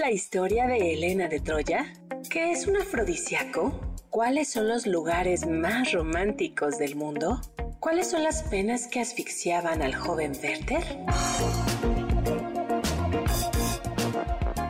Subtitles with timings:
[0.00, 1.92] la historia de Helena de Troya?
[2.30, 3.78] ¿Qué es un afrodisíaco?
[4.08, 7.38] ¿Cuáles son los lugares más románticos del mundo?
[7.80, 10.82] ¿Cuáles son las penas que asfixiaban al joven Werther?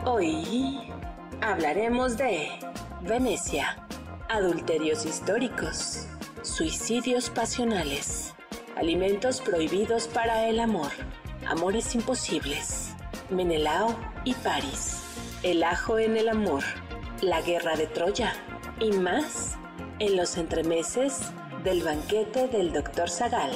[0.03, 0.81] Hoy
[1.39, 2.49] hablaremos de
[3.01, 3.87] Venecia,
[4.27, 6.07] adulterios históricos,
[6.41, 8.33] suicidios pasionales,
[8.75, 10.91] alimentos prohibidos para el amor,
[11.47, 12.89] amores imposibles,
[13.29, 15.00] Menelao y París,
[15.43, 16.63] el ajo en el amor,
[17.21, 18.33] la guerra de Troya
[18.79, 19.57] y más
[19.97, 21.31] en los entremeses
[21.63, 23.09] del banquete del Dr.
[23.09, 23.51] Zagal.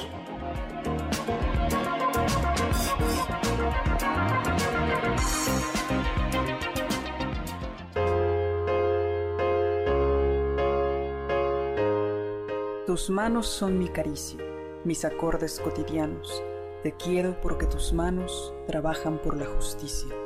[12.86, 14.40] Tus manos son mi caricia,
[14.84, 16.42] mis acordes cotidianos.
[16.82, 20.25] Te quiero porque tus manos trabajan por la justicia.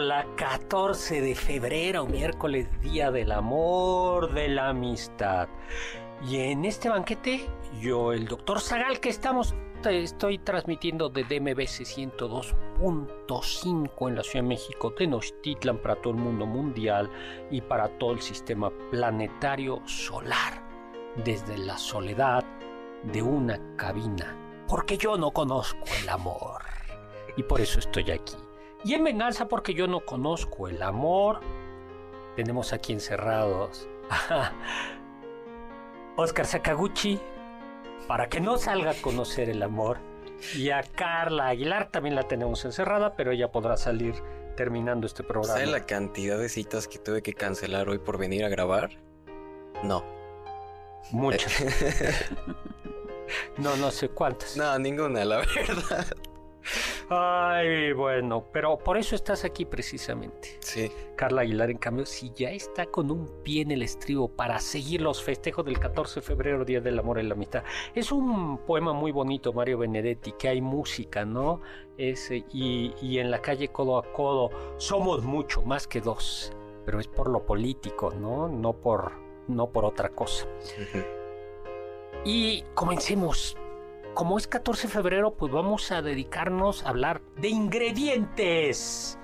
[0.00, 0.36] Hola, hola, hola.
[0.36, 5.46] 14 de febrero, miércoles, día del amor, de la amistad.
[6.26, 7.46] Y en este banquete,
[7.82, 14.48] yo, el doctor Zagal, que estamos, estoy transmitiendo de DMBC 102.5 en la Ciudad de
[14.48, 17.10] México, Tenochtitlan para todo el mundo mundial
[17.50, 20.66] y para todo el sistema planetario solar,
[21.22, 22.42] desde la soledad
[23.04, 24.64] de una cabina.
[24.66, 26.62] Porque yo no conozco el amor.
[27.36, 28.36] Y por eso estoy aquí.
[28.84, 31.40] Y en venganza porque yo no conozco el amor,
[32.36, 34.52] tenemos aquí encerrados a
[36.16, 37.20] Oscar Sakaguchi
[38.08, 39.98] para que no salga a conocer el amor.
[40.54, 44.14] Y a Carla Aguilar también la tenemos encerrada, pero ella podrá salir
[44.56, 45.54] terminando este programa.
[45.54, 48.90] ¿Sabes la cantidad de citas que tuve que cancelar hoy por venir a grabar?
[49.82, 50.02] No.
[51.10, 51.52] Muchas.
[53.58, 54.56] no, no sé cuántas.
[54.56, 56.06] No, ninguna, la verdad.
[57.12, 60.58] Ay, bueno, pero por eso estás aquí precisamente.
[60.60, 60.92] Sí.
[61.16, 65.00] Carla Aguilar, en cambio, si ya está con un pie en el estribo para seguir
[65.02, 67.64] los festejos del 14 de febrero, Día del Amor y la Amistad.
[67.96, 71.60] Es un poema muy bonito, Mario Benedetti, que hay música, ¿no?
[71.98, 76.52] Ese, y, y en la calle codo a codo somos mucho más que dos,
[76.86, 78.46] pero es por lo político, ¿no?
[78.46, 79.14] No por,
[79.48, 80.46] no por otra cosa.
[82.24, 83.56] Y comencemos
[84.14, 89.18] como es 14 de febrero, pues vamos a dedicarnos a hablar de ingredientes.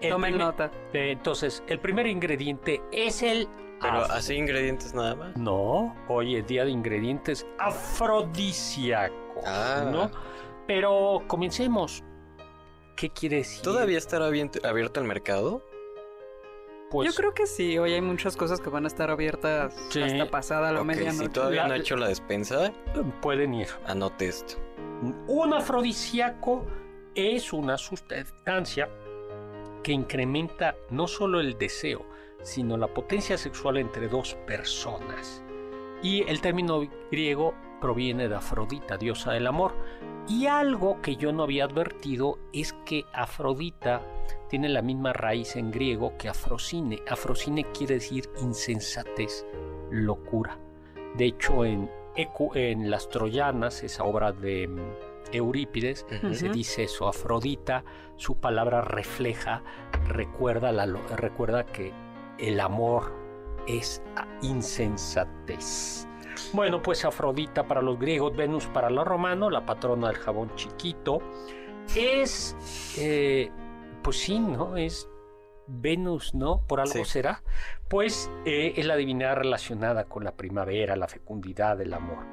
[0.00, 0.70] El Tomen primer, nota.
[0.92, 3.48] Eh, entonces, el primer ingrediente es el.
[3.80, 5.36] Pero así ingredientes nada más.
[5.36, 9.44] No, hoy es día de ingredientes afrodisíacos.
[9.46, 9.88] Ah.
[9.90, 10.10] ¿no?
[10.66, 12.02] Pero comencemos.
[12.96, 13.62] ¿Qué quiere decir?
[13.62, 15.62] ¿Todavía estará abierto el mercado?
[16.90, 20.00] Pues, Yo creo que sí, hoy hay muchas cosas que van a estar abiertas sí.
[20.02, 21.24] hasta pasada la okay, medianoche.
[21.26, 22.72] Si todavía la, no ha hecho la despensa,
[23.20, 23.68] pueden ir.
[23.86, 24.54] Anote esto.
[25.26, 26.64] Un afrodisíaco
[27.14, 28.88] es una sustancia
[29.82, 32.06] que incrementa no solo el deseo,
[32.42, 35.42] sino la potencia sexual entre dos personas.
[36.02, 39.74] Y el término griego proviene de Afrodita, diosa del amor.
[40.28, 44.02] Y algo que yo no había advertido es que Afrodita
[44.48, 47.02] tiene la misma raíz en griego que Afrocine.
[47.08, 49.46] Afrocine quiere decir insensatez,
[49.90, 50.58] locura.
[51.16, 54.68] De hecho, en, en Las Troyanas, esa obra de
[55.32, 56.34] Eurípides, uh -huh.
[56.34, 57.08] se dice eso.
[57.08, 57.84] Afrodita,
[58.16, 59.62] su palabra refleja,
[60.08, 61.92] recuerda, la, recuerda que
[62.38, 63.12] el amor
[63.66, 64.02] es
[64.42, 66.06] insensatez.
[66.52, 71.20] Bueno, pues Afrodita para los griegos, Venus para los romanos, la patrona del jabón chiquito,
[71.94, 72.56] es,
[72.98, 73.50] eh,
[74.02, 74.76] pues sí, ¿no?
[74.76, 75.08] Es
[75.66, 76.60] Venus, ¿no?
[76.66, 77.04] Por algo sí.
[77.04, 77.42] será.
[77.88, 82.24] Pues eh, es la divinidad relacionada con la primavera, la fecundidad, el amor.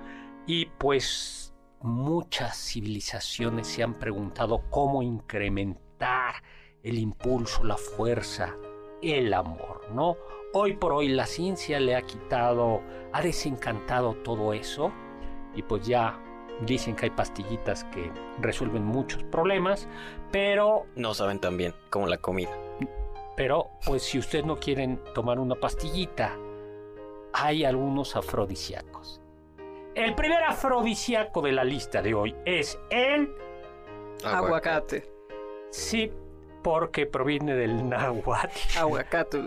[0.45, 6.35] Y pues muchas civilizaciones se han preguntado cómo incrementar
[6.81, 8.55] el impulso, la fuerza,
[9.01, 10.17] el amor, ¿no?
[10.55, 14.91] Hoy por hoy la ciencia le ha quitado, ha desencantado todo eso
[15.55, 16.19] y pues ya
[16.61, 19.87] dicen que hay pastillitas que resuelven muchos problemas,
[20.31, 20.85] pero...
[20.95, 22.51] No saben tan bien como la comida.
[23.35, 26.37] Pero pues si ustedes no quieren tomar una pastillita,
[27.33, 29.19] hay algunos afrodisíacos.
[29.95, 33.33] El primer afrodisíaco de la lista de hoy es el...
[34.23, 35.11] Aguacate.
[35.71, 36.11] Sí,
[36.61, 38.77] porque proviene del náhuatl.
[38.77, 39.41] Aguacate,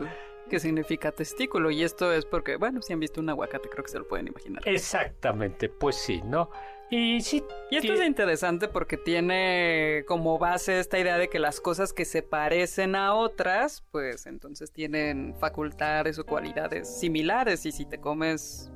[0.49, 1.71] que significa testículo.
[1.71, 4.29] Y esto es porque, bueno, si han visto un aguacate, creo que se lo pueden
[4.29, 4.63] imaginar.
[4.67, 6.51] Exactamente, pues sí, ¿no?
[6.91, 7.45] Y sí.
[7.71, 12.05] Y esto es interesante porque tiene como base esta idea de que las cosas que
[12.05, 17.67] se parecen a otras, pues entonces tienen facultades o cualidades similares.
[17.67, 18.71] Y si te comes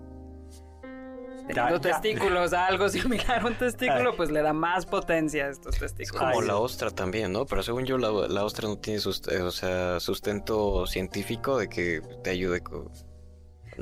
[1.55, 2.00] teniendo Ya, ya.
[2.00, 4.17] testículos a algo similar a un testículo, Ay.
[4.17, 6.20] pues le da más potencia a estos Es testículos.
[6.23, 6.58] como Ay, la sí.
[6.61, 7.47] ostra también, ¿no?
[7.47, 11.69] Pero según yo, la, la ostra no tiene sust- eh, o sea, sustento científico de
[11.69, 12.88] que te ayude con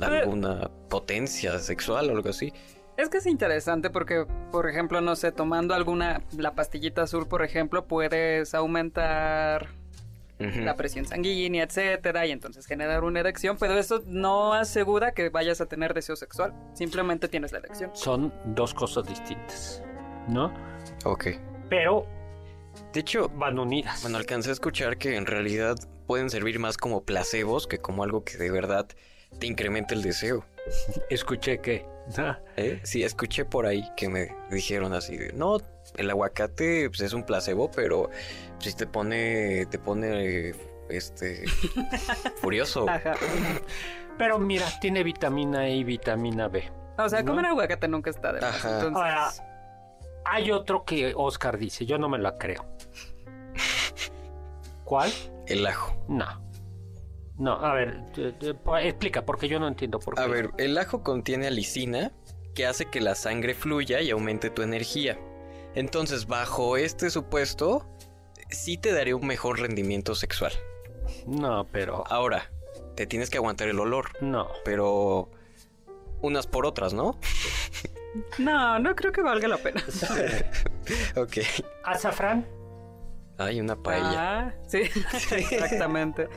[0.01, 2.53] alguna potencia sexual o algo así.
[2.97, 7.43] Es que es interesante porque, por ejemplo, no sé, tomando alguna, la pastillita azul, por
[7.43, 9.69] ejemplo, puedes aumentar
[10.39, 15.59] La presión sanguínea, etcétera, y entonces generar una erección, pero eso no asegura que vayas
[15.59, 17.91] a tener deseo sexual, simplemente tienes la erección.
[17.93, 19.83] Son dos cosas distintas,
[20.29, 20.53] ¿no?
[21.03, 21.27] Ok.
[21.69, 22.05] Pero
[22.93, 24.01] De hecho, van unidas.
[24.01, 25.75] bueno, alcancé a escuchar que en realidad
[26.07, 28.87] pueden servir más como placebos que como algo que de verdad
[29.39, 30.45] te incrementa el deseo.
[31.09, 31.85] Escuché que...
[32.57, 32.79] ¿eh?
[32.83, 35.57] Sí, escuché por ahí que me dijeron así de, no,
[35.95, 38.09] el aguacate pues, es un placebo, pero
[38.59, 40.53] si te pone, te pone,
[40.89, 41.43] este,
[42.41, 42.87] furioso.
[42.89, 43.13] Ajá.
[44.17, 46.69] Pero mira, tiene vitamina E y vitamina B.
[46.97, 47.31] O sea, ¿No?
[47.31, 48.55] comer aguacate nunca está de más.
[48.55, 48.75] Ajá.
[48.75, 49.31] entonces- Ahora,
[50.25, 52.65] hay otro que Oscar dice, yo no me la creo.
[54.83, 55.11] ¿Cuál?
[55.47, 55.95] El ajo.
[56.07, 56.25] No.
[57.37, 58.03] No, a ver,
[58.81, 60.21] explica, porque yo no entiendo por qué.
[60.21, 62.11] A ver, el ajo contiene alicina
[62.53, 65.17] que hace que la sangre fluya y aumente tu energía.
[65.73, 67.87] Entonces, bajo este supuesto,
[68.49, 70.51] sí te daría un mejor rendimiento sexual.
[71.25, 72.03] No, pero...
[72.07, 72.51] Ahora,
[72.95, 74.49] te tienes que aguantar el olor, No.
[74.65, 75.29] pero
[76.21, 77.19] unas por otras, ¿no?
[78.39, 79.83] No, no creo que valga la pena.
[81.15, 81.37] ok.
[81.83, 82.47] ¿Azafrán?
[83.37, 84.39] Hay una paella.
[84.47, 84.79] Ah, sí,
[85.31, 86.27] exactamente.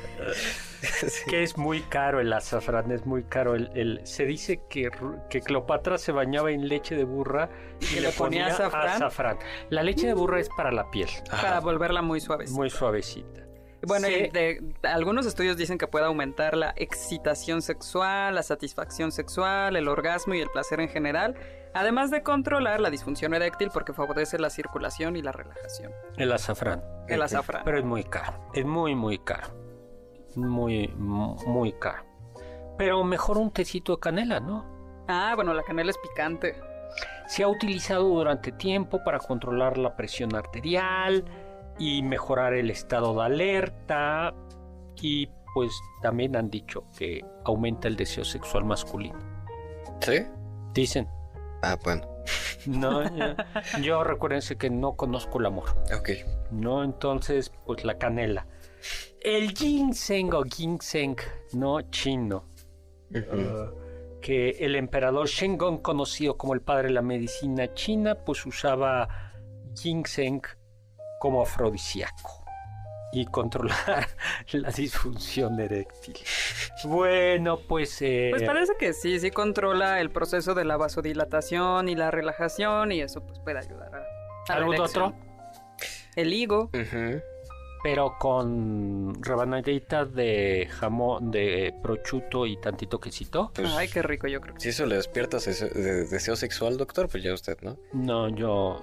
[1.29, 3.55] Que es muy caro el azafrán, es muy caro.
[3.55, 4.91] El, el- se dice que,
[5.31, 7.49] que Cleopatra se bañaba en leche de burra
[7.81, 8.89] y ¿Que le le ponía ponía azafrán?
[8.89, 9.39] azafrán.
[9.71, 11.43] La leche de burra es para la piel, Ajá.
[11.43, 12.47] Para volverla muy suave.
[12.51, 13.43] muy suavecita.
[13.85, 14.15] Bueno, Sí.
[14.15, 19.89] y de- algunos estudios dicen que puede aumentar la excitación sexual, la satisfacción sexual, el
[19.89, 21.35] orgasmo y el placer en general,
[21.75, 25.91] además de controlar la disfunción eréctil porque favorece la circulación y la relajación.
[26.17, 26.81] El azafrán.
[27.09, 27.63] El azafrán.
[27.65, 28.39] Pero es muy caro.
[28.55, 29.49] Es muy, muy caro.
[30.37, 32.05] Muy, mu- muy caro.
[32.79, 34.65] Pero mejor un tecito de canela, ¿no?
[35.09, 36.55] Ah, bueno, la canela es picante.
[37.27, 41.25] Se ha utilizado durante tiempo para controlar la presión arterial
[41.79, 44.35] y mejorar el estado de alerta
[45.01, 49.19] y pues también han dicho que aumenta el deseo sexual masculino.
[50.01, 50.25] ¿Sí?
[50.75, 51.09] Dicen,
[51.63, 52.03] Ah, bueno.
[52.67, 53.35] no, yo,
[53.81, 56.11] yo recuérdense que no conozco el amor, Ok.
[56.51, 56.83] ¿no?
[56.85, 58.47] Entonces, pues la canela.
[59.21, 61.17] El ginseng o ginseng,
[61.53, 62.45] no chino,
[63.15, 69.33] uh, que el emperador Shengon, conocido como el padre de la medicina china, pues usaba
[69.77, 70.43] ginseng
[71.21, 72.45] como afrodisíaco
[73.13, 74.09] y controlar
[74.53, 76.17] la disfunción eréctil.
[76.85, 78.01] Bueno, pues...
[78.01, 82.91] eh, Pues parece que sí, sí controla el proceso de la vasodilatación y la relajación
[82.91, 84.53] y eso pues puede ayudar a...
[84.53, 85.15] ¿Algún otro?
[86.17, 86.71] El higo.
[87.83, 93.51] Pero con rebanaditas de jamón, de prosciutto y tantito quesito.
[93.55, 94.55] Pues, Ay, qué rico, yo creo.
[94.59, 97.77] Si eso le despierta deseo, de- deseo sexual, doctor, pues ya usted, ¿no?
[97.93, 98.83] No, yo...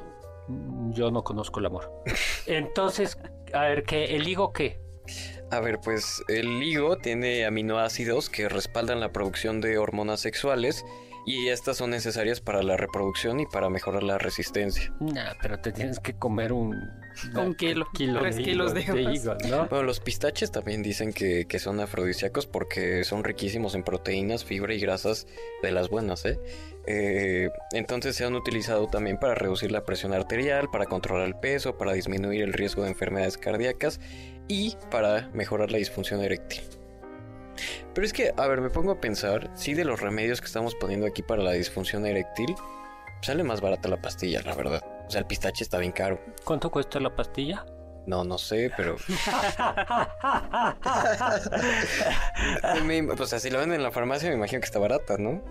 [0.91, 1.91] Yo no conozco el amor.
[2.47, 3.19] Entonces,
[3.53, 4.15] a ver, ¿qué?
[4.15, 4.79] ¿El higo qué?
[5.51, 10.83] A ver, pues el higo tiene aminoácidos que respaldan la producción de hormonas sexuales
[11.29, 14.91] y estas son necesarias para la reproducción y para mejorar la resistencia.
[14.99, 16.75] Nah, pero te tienes que comer un...
[17.35, 17.85] Un kilo,
[18.19, 19.13] tres de kilos de de higos.
[19.13, 19.67] higo, ¿no?
[19.67, 24.73] Bueno, los pistaches también dicen que, que son afrodisíacos porque son riquísimos en proteínas, fibra
[24.73, 25.27] y grasas
[25.61, 26.39] de las buenas, ¿eh?
[26.87, 31.77] Eh, entonces se han utilizado también para reducir la presión arterial, para controlar el peso,
[31.77, 33.99] para disminuir el riesgo de enfermedades cardíacas
[34.47, 36.61] y para mejorar la disfunción eréctil.
[37.93, 40.75] Pero es que, a ver, me pongo a pensar, sí, de los remedios que estamos
[40.75, 42.55] poniendo aquí para la disfunción eréctil,
[43.21, 44.81] Sale más barata la pastilla, la verdad.
[45.05, 46.19] O sea, el pistache está bien caro.
[46.45, 47.65] ¿Cuánto cuesta la pastilla?
[48.09, 48.95] No, no sé, pero.
[53.17, 55.43] Pues así lo venden en la farmacia, me imagino que está barata, ¿no?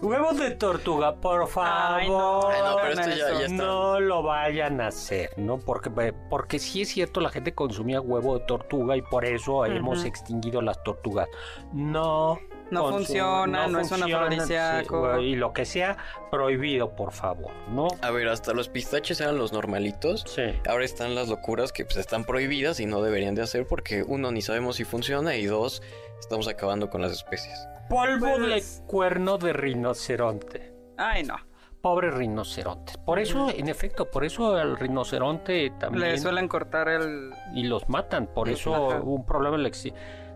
[0.00, 1.70] Huevos de tortuga, por favor.
[1.72, 2.48] Ay, no.
[2.48, 3.40] Ay, no, pero esto hagan ya, eso.
[3.40, 3.56] ya está.
[3.56, 5.58] No lo vayan a hacer, ¿no?
[5.58, 5.90] Porque,
[6.30, 10.62] porque sí es cierto, la gente consumía huevo de tortuga y por eso hemos extinguido
[10.62, 11.28] las tortugas.
[11.72, 12.38] No.
[12.70, 15.18] No funciona, no es un afrodisíaco.
[15.18, 15.96] sí, y lo que sea,
[16.30, 17.88] prohibido, por favor, ¿no?
[18.02, 20.24] A ver, hasta los pistaches eran los normalitos.
[20.26, 20.42] Sí.
[20.68, 24.32] Ahora están las locuras que pues, están prohibidas y no deberían de hacer porque uno
[24.32, 25.82] ni sabemos si funciona y dos
[26.18, 27.68] estamos acabando con las especies.
[27.88, 30.72] Polvo Pues- de cuerno de rinoceronte.
[30.96, 31.36] Ay, no.
[31.80, 32.96] Pobres rinocerontes.
[32.96, 36.10] Por eso, en efecto, por eso al rinoceronte también...
[36.10, 37.30] Le suelen cortar el...
[37.54, 38.26] y los matan.
[38.26, 39.72] Por eso hubo un problema en el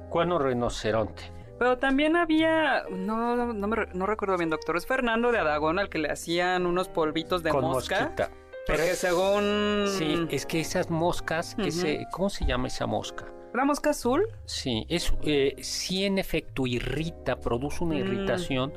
[0.09, 1.40] cuerno rinoceronte.
[1.61, 5.79] Pero también había, no, no, me, re- no recuerdo bien, doctor, es Fernando de Adagón
[5.79, 8.01] al que le hacían unos polvitos de con mosca.
[8.01, 8.31] mosquita.
[8.67, 9.85] Pero Pero según...
[9.87, 11.69] sí, es que esas moscas, Ujú.
[11.69, 13.27] ese, ¿cómo se llama esa mosca?
[13.53, 14.23] ¿La mosca azul?
[14.47, 17.99] Sí, es, eh, sí en efecto irrita, produce una Mm.
[17.99, 18.73] irritación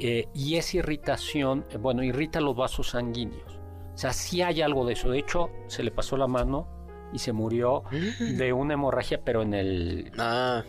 [0.00, 3.60] eh, y esa irritación, eh, bueno, irrita los vasos sanguíneos.
[3.94, 5.10] O sea, sí hay algo de eso.
[5.10, 6.66] De hecho, se le pasó la mano
[7.12, 7.84] y se murió
[8.18, 10.64] de una hemorragia, pero en el, Ah,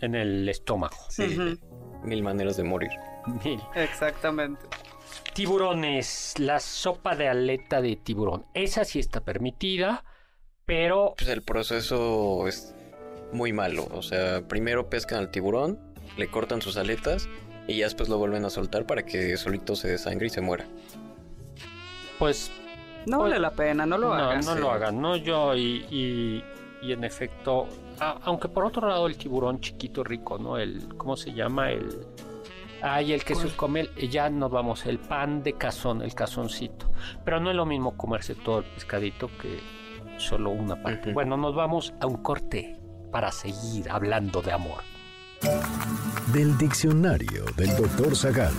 [0.00, 0.96] en el estómago.
[1.08, 1.58] sí.
[2.04, 2.90] Mil maneras de morir.
[3.44, 3.60] Mil.
[3.74, 4.64] Exactamente.
[5.34, 8.46] Tiburones, la sopa de aleta de tiburón.
[8.54, 10.04] Esa sí está permitida,
[10.64, 12.74] pero Pues el proceso es
[13.32, 13.88] muy malo.
[13.92, 15.78] O sea, primero pescan al tiburón,
[16.16, 17.28] le cortan sus aletas
[17.66, 20.66] y ya después lo vuelven a soltar para que solito se desangre y se muera.
[22.18, 22.50] pues
[23.06, 24.44] No Pues- vale la pena, no lo no, hagas.
[24.46, 26.44] no lo hagan, no yo y, y-
[26.82, 27.66] y en efecto,
[28.00, 30.56] a- aunque por otro lado el tiburón chiquito rico, ¿no?
[30.58, 31.70] El, ¿cómo se llama?
[31.70, 32.06] El,
[32.82, 36.90] ay, el que se come, el- ya nos vamos, el pan de cazón, el cazoncito.
[37.24, 39.60] Pero no es lo mismo comerse todo el pescadito que
[40.18, 41.12] solo una parte.
[41.12, 42.76] Bueno, nos vamos a un corte
[43.12, 44.82] para seguir hablando de amor.
[46.32, 48.52] Del diccionario del doctor Zagal.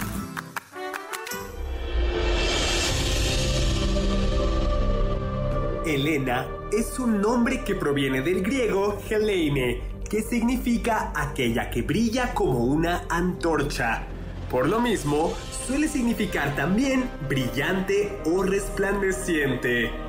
[5.85, 12.63] Helena es un nombre que proviene del griego Helene, que significa aquella que brilla como
[12.65, 14.03] una antorcha.
[14.49, 15.33] Por lo mismo,
[15.67, 20.08] suele significar también brillante o resplandeciente.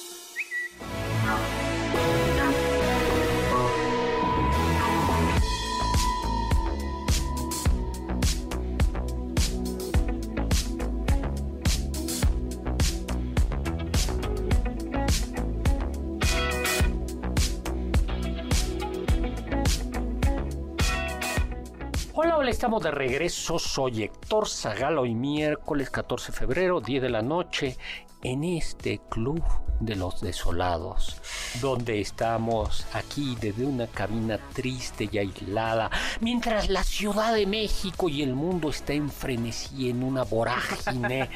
[22.61, 23.57] Estamos de regreso.
[23.57, 24.99] Soy Héctor Zagal.
[24.99, 27.75] Hoy miércoles 14 de febrero, 10 de la noche,
[28.21, 29.41] en este club
[29.79, 31.19] de los desolados,
[31.59, 35.89] donde estamos aquí desde una cabina triste y aislada,
[36.19, 41.31] mientras la Ciudad de México y el mundo está en frenesí, en una vorágine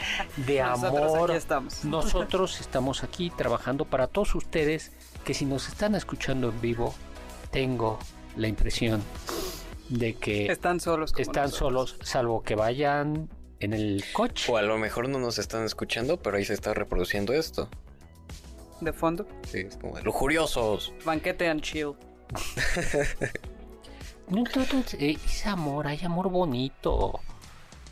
[0.45, 1.31] de Nosotros amor.
[1.31, 1.85] aquí estamos.
[1.85, 4.91] Nosotros estamos aquí trabajando para todos ustedes
[5.23, 6.93] que si nos están escuchando en vivo,
[7.49, 7.97] tengo
[8.35, 9.01] la impresión
[9.89, 11.11] de que Están solos.
[11.11, 11.91] como están nosotros.
[11.91, 14.51] solos, salvo que vayan en el coche.
[14.51, 17.69] O a lo mejor no nos están escuchando, pero ahí se está reproduciendo esto.
[18.81, 19.25] De fondo.
[19.49, 20.93] Sí, es como de lujuriosos.
[21.05, 21.93] Banquete and chill.
[24.27, 27.19] No, no, no, es amor, hay amor bonito.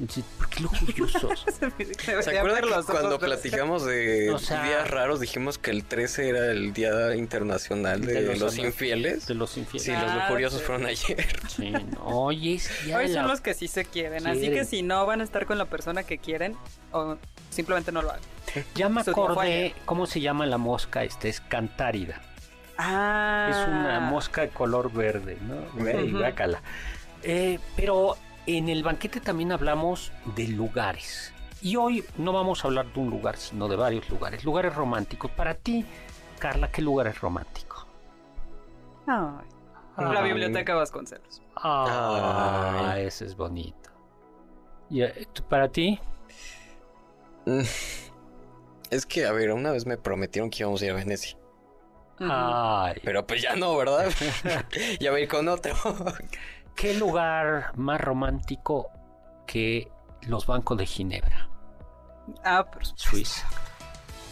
[0.10, 1.46] Sí, ¿Por qué lujuriosos?
[2.00, 6.48] ¿Se acuerdan que cuando platicamos de O sea- días raros dijimos que el 13 era
[6.52, 9.28] el Día Internacional de, De los infieles?
[9.28, 9.84] De los infieles.
[9.86, 10.66] Sí, los Ah, lujuriosos sí.
[10.66, 11.26] fueron ayer.
[11.48, 14.82] Sí, no, hoy es Hoy son la- los que sí se quieren, así que si
[14.82, 16.58] no van a estar con la persona que quieren,
[16.92, 17.18] o
[17.52, 18.22] simplemente no lo hagan.
[18.76, 22.20] Ya me acordé cómo se llama la mosca, esta es cantárida.
[22.80, 23.48] Ah.
[23.52, 25.56] Es una mosca de color verde, ¿no?
[25.80, 26.18] Ujú.
[26.18, 26.62] guácala.
[27.22, 31.34] Eh, pero en el banquete también hablamos de lugares.
[31.62, 34.44] Y hoy no vamos a hablar de un lugar, sino de varios lugares.
[34.44, 35.32] Lugares románticos.
[35.32, 35.86] Para ti,
[36.40, 37.88] Carla, ¿qué lugar es romántico?
[39.08, 39.46] Ay,
[39.96, 40.14] Ay.
[40.14, 41.42] La biblioteca Vasconcelos.
[41.56, 43.06] Ah, Ay.
[43.06, 43.92] ese es bonito.
[44.90, 46.00] ¿Y eh, para ti?
[47.46, 47.62] Mm.
[48.90, 51.36] Es que, a ver, una vez me prometieron que íbamos a ir a Venecia.
[52.20, 54.08] Ay, Pero pues ya no, ¿verdad?
[55.00, 55.74] ya voy a ir con otro.
[56.76, 58.90] ¿Qué lugar más romántico
[59.46, 59.90] que
[60.24, 61.50] los bancos de Ginebra,
[62.44, 63.10] Ah, por supuesto.
[63.10, 63.48] Suiza?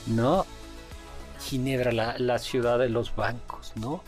[0.07, 0.45] ¿No?
[1.39, 4.03] Ginebra, la, la ciudad de los bancos, ¿no?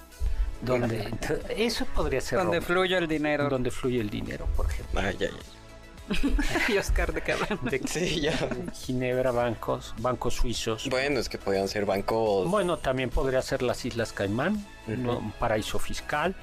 [0.62, 1.14] Donde
[1.50, 3.50] eso podría ser Donde fluye el dinero.
[3.50, 5.02] donde fluye el dinero, por ejemplo.
[5.02, 6.74] Ah, ya, ya.
[6.74, 7.58] y Oscar de Cabra.
[7.64, 8.34] De Sí, ya.
[8.74, 10.88] Ginebra, bancos, bancos suizos.
[10.90, 12.50] Bueno, es que podían ser bancos.
[12.50, 16.36] Bueno, también podría ser las Islas Caimán, un paraíso fiscal,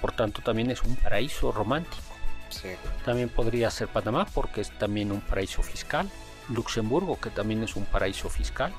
[0.00, 2.02] por tanto también es un paraíso romántico.
[2.48, 2.70] Sí.
[3.04, 6.08] También podría ser Panamá porque es también un paraíso fiscal.
[6.48, 8.72] Luxemburgo, que también es un paraíso fiscal.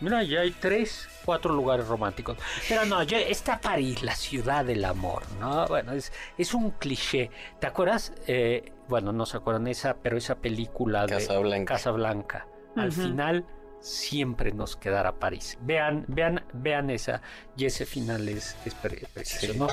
[0.00, 2.36] Mira, ya hay tres, cuatro lugares románticos.
[2.68, 5.66] Pero no, ya está París, la ciudad del amor, ¿no?
[5.66, 7.30] Bueno, es, es un cliché.
[7.60, 8.12] ¿Te acuerdas?
[8.28, 11.74] Eh, bueno, no se acuerdan esa, pero esa película de Casablanca.
[11.74, 12.46] Casablanca.
[12.76, 13.02] Al Ujú.
[13.02, 13.44] final
[13.80, 15.56] siempre nos quedará París.
[15.62, 17.22] Vean, vean, vean esa
[17.56, 19.58] y ese final es, es pre- preciso, Sí.
[19.58, 19.68] ¿no?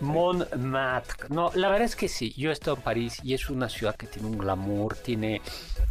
[0.00, 1.28] Montmartre.
[1.30, 2.32] No, la verdad es que sí.
[2.36, 5.40] Yo he estado en París y es una ciudad que tiene un glamour, tiene,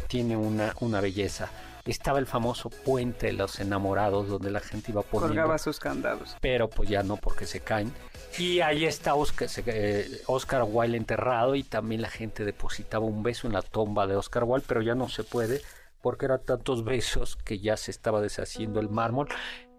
[0.08, 1.48] tiene una, una belleza.
[1.86, 6.36] Estaba el famoso puente de los enamorados donde la gente iba poniendo Colgaba sus candados.
[6.40, 7.92] pero pues ya no porque se caen.
[8.38, 13.46] Y ahí está Oscar, eh, Oscar Wilde enterrado y también la gente depositaba un beso
[13.46, 15.62] en la tumba de Oscar Wilde, pero ya no se puede
[16.00, 19.28] porque eran tantos besos que ya se estaba deshaciendo el mármol.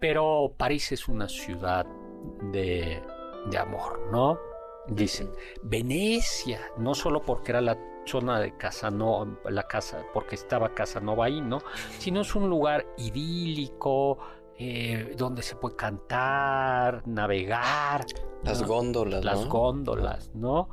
[0.00, 1.86] Pero París es una ciudad
[2.52, 3.02] de,
[3.50, 4.38] de amor, ¿no?
[4.88, 5.30] Dicen.
[5.62, 11.40] Venecia, no solo porque era la zona de Casanova, la casa, porque estaba Casanova ahí,
[11.40, 11.62] ¿no?
[11.98, 14.18] Sino es un lugar idílico,
[14.58, 18.04] eh, donde se puede cantar, navegar,
[18.42, 18.68] Las ¿no?
[18.68, 19.48] góndolas, las ¿no?
[19.48, 20.68] góndolas, ¿no?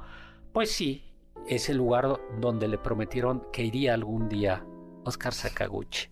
[0.51, 1.05] Pues sí,
[1.47, 4.65] es el lugar donde le prometieron que iría algún día
[5.05, 6.09] Oscar Sakaguchi.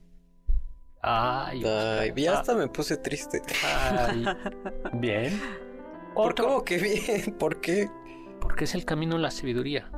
[1.02, 1.62] Ay,
[2.16, 3.42] ya hasta me puse triste.
[3.64, 4.26] ay,
[4.94, 5.40] bien.
[6.14, 7.36] ¿Por Otro, cómo que bien?
[7.40, 7.90] ¿Por qué?
[8.42, 9.92] porque es el camino de la sabiduría.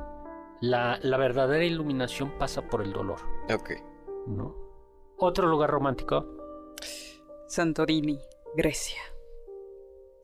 [0.60, 3.20] La, la verdadera iluminación pasa por el dolor,
[3.52, 3.70] Ok.
[4.26, 4.54] ¿no?
[5.18, 6.26] Otro lugar romántico
[7.46, 8.18] Santorini,
[8.56, 9.00] Grecia.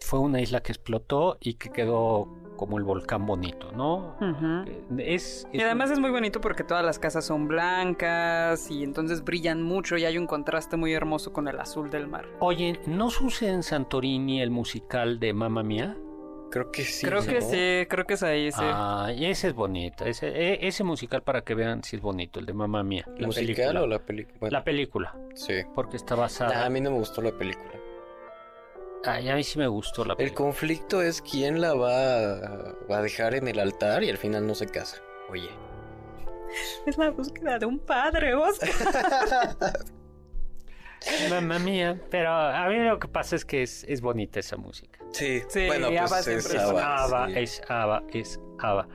[0.00, 4.16] fue una isla que explotó y que quedó como el volcán bonito, ¿no?
[4.98, 9.62] Es, Y además es muy bonito porque todas las casas son blancas y entonces brillan
[9.62, 12.26] mucho y hay un contraste muy hermoso con el azul del mar.
[12.40, 15.96] Oye, ¿no sucede en Santorini el musical de Mamma Mía?
[16.50, 17.04] Creo que sí.
[17.04, 18.60] creo que sí, creo que es ahí, sí.
[18.62, 20.04] Ah, y ese es bonito.
[20.04, 23.04] Ese, e- ese musical para que vean si es bonito, el de Mamma Mía.
[23.18, 23.82] La ¿Musical película.
[23.82, 24.36] o la película?
[24.40, 25.54] Bueno, La película, sí.
[25.74, 26.64] porque está Nah, basada.
[26.64, 27.72] a mí no me gustó la película.
[29.04, 30.36] Ay, a mí sí me gustó la El película.
[30.46, 34.46] conflicto es quién la va a, va a dejar en el altar y al final
[34.46, 34.96] no se casa.
[35.30, 35.48] Oye.
[36.86, 38.70] Es la búsqueda de un padre, Oscar.
[41.30, 42.00] Mamma Mía.
[42.10, 44.98] Pero a mí lo que pasa es que es, es bonita esa música.
[45.12, 47.32] Sí, Sí, bueno, ABBA pues siempre es es ABBA, Ava, sí.
[47.38, 48.88] es Ava, es Ava.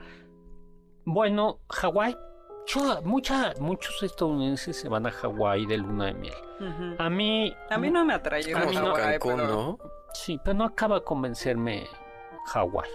[1.04, 2.16] Bueno, Hawái.
[3.02, 6.34] Mucha- muchos estadounidenses se van a Hawái de luna de miel.
[6.98, 7.54] A mí.
[7.70, 8.52] A mí no me atrae.
[8.52, 9.78] Como mí no, Cancún, pero- ¿no?
[10.14, 11.86] Sí, pero no acaba de convencerme
[12.46, 12.90] Hawái.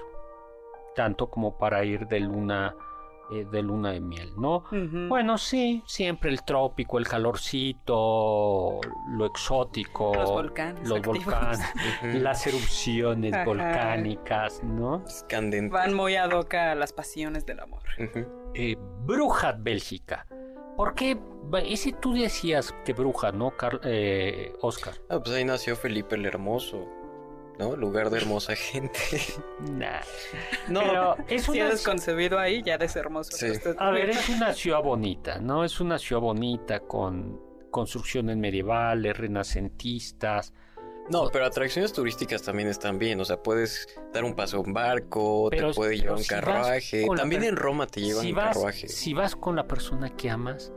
[0.95, 2.75] Tanto como para ir de luna,
[3.31, 4.63] eh, de luna de miel, ¿no?
[5.09, 11.01] Bueno, sí, siempre el trópico, el calorcito, lo exótico, Los volcanes los
[12.03, 13.45] las erupciones Ajá.
[13.45, 15.03] volcánicas, ¿no?
[15.27, 15.73] Candente.
[15.73, 17.81] Van muy ad hoc a las pasiones del amor.
[17.99, 18.51] Ujú.
[18.55, 20.25] Eh, Bruja Bélgica.
[20.75, 21.17] ¿Por qué?
[21.65, 24.93] Ese tú decías que bruja, ¿no, Carl- eh, Oscar?
[25.09, 26.85] Ah, pues ahí nació Felipe el Hermoso.
[27.59, 27.75] ¿No?
[27.75, 28.99] Lugar de hermosa gente.
[29.71, 30.01] Nah.
[30.69, 33.31] No, Pero es Si una eres concebido ahí, ya eres hermoso.
[33.35, 33.49] Sí.
[33.51, 35.63] Usted- A ver, es una ciudad bonita, ¿no?
[35.63, 37.41] Es una ciudad bonita con
[37.71, 40.53] construcciones medievales, renacentistas.
[41.09, 43.19] No, pero atracciones turísticas también están bien.
[43.21, 47.05] O sea, puedes dar un paso en barco, Pero- te puede llevar un si carruaje.
[47.15, 48.87] También en Roma te llevan Si un vas, carruaje.
[48.89, 50.71] si vas con la persona que amas,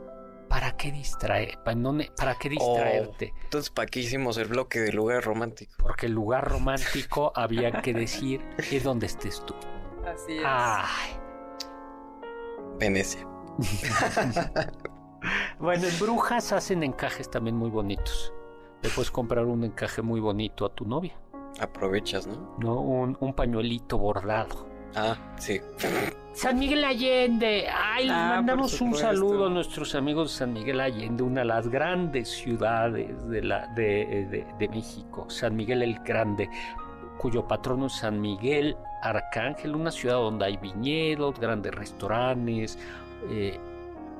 [0.51, 1.57] ¿para qué distraer?
[1.63, 3.33] ¿Para, ne- para qué distraerte?
[3.45, 5.73] Entonces, ¿para qué hicimos el bloque de lugar romántico?
[5.77, 9.55] Porque el lugar romántico había que decir es donde estés tú.
[10.05, 10.43] Así es.
[10.45, 11.17] Ay.
[12.77, 13.25] Venecia.
[15.59, 18.33] Bueno, en Brujas hacen encajes también muy bonitos.
[18.81, 21.15] Le puedes comprar un encaje muy bonito a tu novia,
[21.59, 22.55] Aprovechas, ¿no?
[22.57, 22.81] ¿no?
[22.81, 24.67] Un, un pañuelito bordado.
[24.95, 25.59] Ah, sí.
[26.33, 27.67] San Miguel Allende.
[27.69, 31.45] Ay, les Ah, mandamos un saludo a nuestros amigos de San Miguel Allende, una de
[31.47, 35.29] las grandes ciudades de, la, de, de- de México.
[35.29, 36.49] San Miguel el Grande,
[37.17, 42.77] cuyo patrono es San Miguel Arcángel, una ciudad donde hay viñedos, grandes restaurantes,
[43.29, 43.59] eh,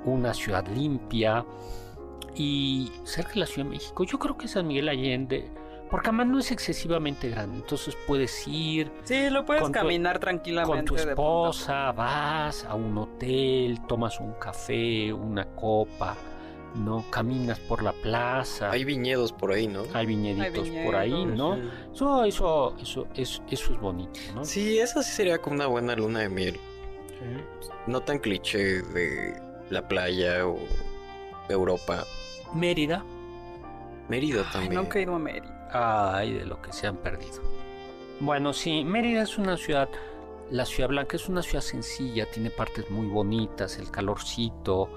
[0.06, 1.46] una ciudad limpia
[2.36, 4.04] y cerca de la Ciudad de México.
[4.04, 5.50] Yo creo que San Miguel Allende,
[5.92, 8.92] porque además no es excesivamente grande, entonces puedes ir.
[9.04, 10.78] Sí, lo puedes tu- caminar tranquilamente.
[10.78, 16.16] Con tu esposa vas a un hotel, tomas un café, una copa,
[16.76, 17.04] ¿no?
[17.12, 18.72] Caminas por la plaza.
[18.72, 19.84] Hay viñedos por ahí, ¿no?
[19.94, 21.26] Hay viñeditos Hay por ahí.
[21.26, 21.50] ¿no?
[21.50, 21.60] Ujú.
[21.94, 24.46] Eso, eso, eso, eso, eso es bonito, ¿no?
[24.46, 26.54] Sí, esa sí sería como una buena luna de miel.
[27.10, 27.70] Sí.
[27.88, 30.58] No tan cliché de la playa o
[31.50, 32.06] Europa.
[32.54, 33.04] Mérida,
[34.10, 34.74] Mérida Ay, también.
[34.76, 35.61] nunca he ido a Mérida.
[35.72, 37.42] Ay, de lo que se han perdido.
[38.20, 39.90] Bueno, sí, Mérida es una ciudad,
[40.52, 44.90] la ciudad blanca es una ciudad sencilla, tiene partes muy bonitas, el calorcito.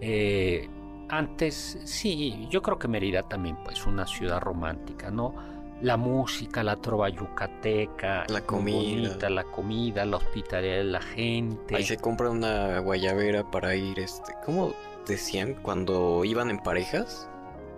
[0.00, 0.68] eh,
[1.08, 5.34] antes, sí, yo creo que Mérida también, pues, una ciudad romántica, ¿no?
[5.82, 8.76] La música, la trova yucateca, La comida.
[8.76, 11.76] bonita, la comida, la hospitalidad de la gente.
[11.76, 14.72] Ahí se compra una guayabera para ir, este, ¿cómo
[15.06, 17.28] decían cuando iban en parejas?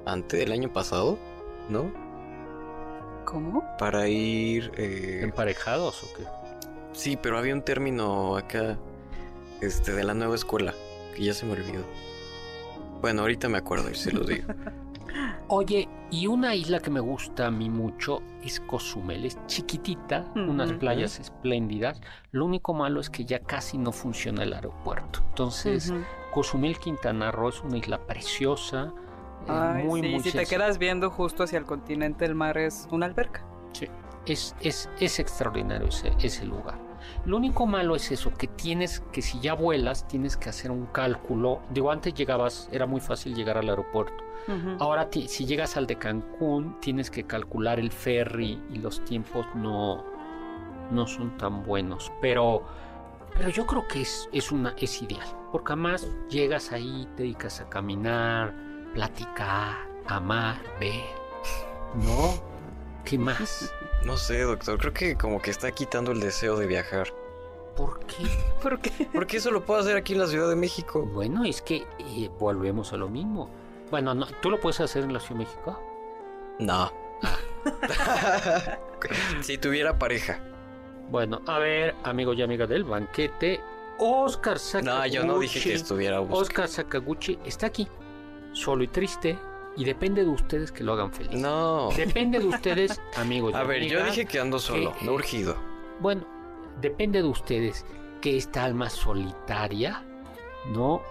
[0.07, 1.18] Antes del año pasado,
[1.68, 1.90] ¿no?
[3.25, 3.65] ¿Cómo?
[3.79, 6.25] Para ir, eh, ¿Emparejados o qué?
[6.93, 8.79] sí, pero había un término acá,
[9.61, 10.75] este, de la nueva escuela,
[11.15, 11.85] que ya se me olvidó.
[13.01, 14.49] Bueno, ahorita me acuerdo y se los digo.
[15.49, 19.27] Oye, y una isla que me gusta a mí mucho es Cozumel.
[19.27, 22.01] Es chiquitita, unas playas espléndidas.
[22.31, 25.21] Lo único malo es que ya casi no funciona el aeropuerto.
[25.29, 25.93] Entonces.
[26.33, 28.93] Cozumel, Quintana Roo es una isla preciosa.
[29.48, 32.88] Ay, muy, sí, muy si te quedas viendo justo hacia el continente, el mar es
[32.90, 33.44] una alberca.
[33.72, 33.88] Sí,
[34.26, 36.78] es, es, es extraordinario ese, ese lugar.
[37.24, 40.87] Lo único malo es eso, que tienes que si ya vuelas, tienes que hacer un
[40.87, 41.61] cálculo.
[41.70, 44.24] Digo, antes llegabas, era muy fácil llegar al aeropuerto.
[44.78, 50.04] Ahora, si llegas al de Cancún, tienes que calcular el ferry y los tiempos no,
[50.90, 52.12] no son tan buenos.
[52.20, 52.62] Pero,
[53.35, 55.26] pero yo creo que es, es, una, es ideal.
[55.50, 58.54] Porque además llegas ahí, te dedicas a caminar,
[58.94, 59.76] platicar,
[60.07, 61.04] amar, ver.
[61.96, 62.40] ¿No?
[63.04, 63.74] ¿Qué más?
[64.04, 67.09] No sé, doctor, creo que como que está quitando el deseo de viajar.
[67.76, 68.24] ¿Por qué?
[68.62, 69.09] ¿Por qué?
[69.12, 71.02] Porque eso lo puedo hacer aquí en la Ciudad de México.
[71.02, 73.50] Bueno, es que eh, volvemos a lo mismo.
[73.90, 75.83] Bueno, no, ¿tú lo puedes hacer en la Ciudad de México?
[76.61, 76.92] No.
[79.42, 80.38] si tuviera pareja.
[81.11, 83.61] Bueno, a ver, amigos y amigas del banquete,
[83.98, 84.98] Oscar Sakaguchi.
[84.98, 86.40] No, yo no dije que estuviera buscando.
[86.40, 87.88] Oscar Sakaguchi está aquí,
[88.55, 89.38] solo y triste,
[89.77, 91.38] y depende de ustedes que lo hagan feliz.
[91.40, 91.90] No.
[91.95, 95.57] Depende de ustedes, amigos A ver, yo dije que ando solo, que- no urgido.
[96.01, 96.25] Bueno,
[96.81, 97.85] depende de ustedes
[98.23, 100.03] que esta alma solitaria,
[100.73, 101.03] ¿no?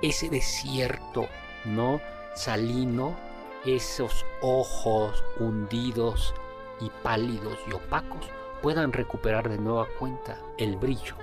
[0.00, 1.26] Ese desierto,
[1.64, 2.00] ¿no?
[2.34, 3.16] Salino,
[3.64, 6.34] esos ojos hundidos
[6.80, 8.26] y pálidos y opacos
[8.62, 11.16] puedan recuperar de nueva cuenta el brillo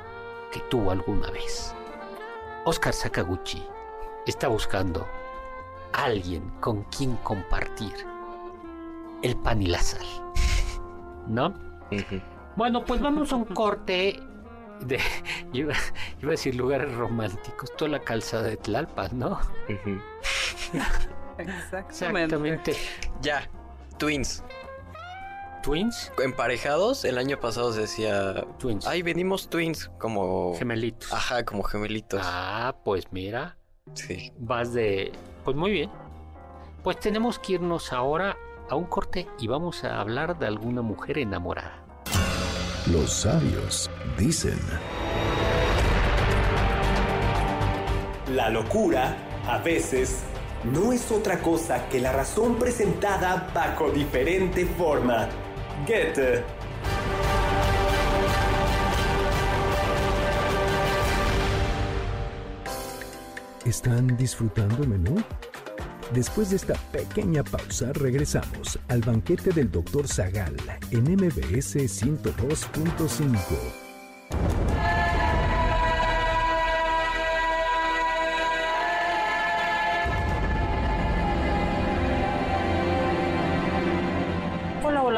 [0.51, 1.73] que tuvo alguna vez.
[2.65, 3.63] Oscar Sakaguchi
[4.25, 5.07] está buscando
[5.93, 7.93] alguien con quien compartir
[9.21, 10.05] el pan y la sal,
[11.27, 11.53] ¿no?
[12.55, 14.19] Bueno, pues vamos a un corte
[14.81, 14.99] de.
[15.53, 15.73] Iba,
[16.21, 19.39] iba a decir lugares románticos, toda la calzada de Tlalpan, ¿no?
[21.37, 22.75] Exactamente.
[23.21, 23.49] Ya,
[23.97, 24.43] twins.
[25.63, 28.87] Twins, Emparejados, el año pasado se decía, twins.
[28.87, 30.55] ay, venimos twins, como...
[30.57, 31.11] Gemelitos.
[31.11, 32.21] Ajá, como gemelitos.
[32.23, 33.57] Ah, pues mira,
[33.93, 34.31] Sí.
[34.37, 35.11] vas de.
[35.43, 35.89] Pues muy bien.
[36.83, 38.37] Pues tenemos que irnos ahora
[38.69, 41.83] a un corte y vamos a hablar de alguna mujer enamorada.
[42.91, 44.59] Los sabios dicen,
[48.33, 50.23] La locura, a veces,
[50.63, 55.27] no es otra cosa que la razón presentada bajo diferente forma.
[55.87, 56.58] Goethe.
[63.69, 65.23] ¿Están disfrutando el menú?
[66.13, 70.07] Después de esta pequeña pausa, regresamos al banquete del Dr.
[70.07, 70.55] Zagal
[70.89, 74.68] en MBS 102.5.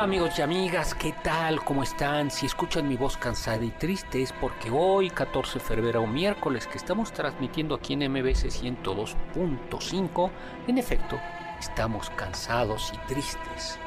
[0.02, 1.64] Hola, amigos y amigas, ¿qué tal?
[1.64, 2.32] ¿Cómo están?
[2.32, 6.80] Si escuchan mi voz cansada y triste es porque hoy, 14 de febrero, miércoles, que
[6.80, 10.32] estamos transmitiendo aquí en MBS 102.5,
[10.66, 11.20] en efecto,
[11.60, 13.78] estamos cansados y tristes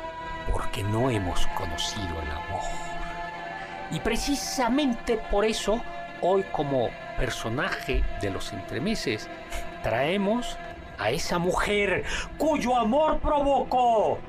[0.53, 2.63] porque no hemos conocido el amor.
[3.91, 5.83] Y precisamente por eso,
[6.21, 9.29] hoy como personaje de los entremeses,
[9.83, 10.57] traemos
[10.97, 12.05] a esa mujer
[12.39, 14.21] cuyo amor provocó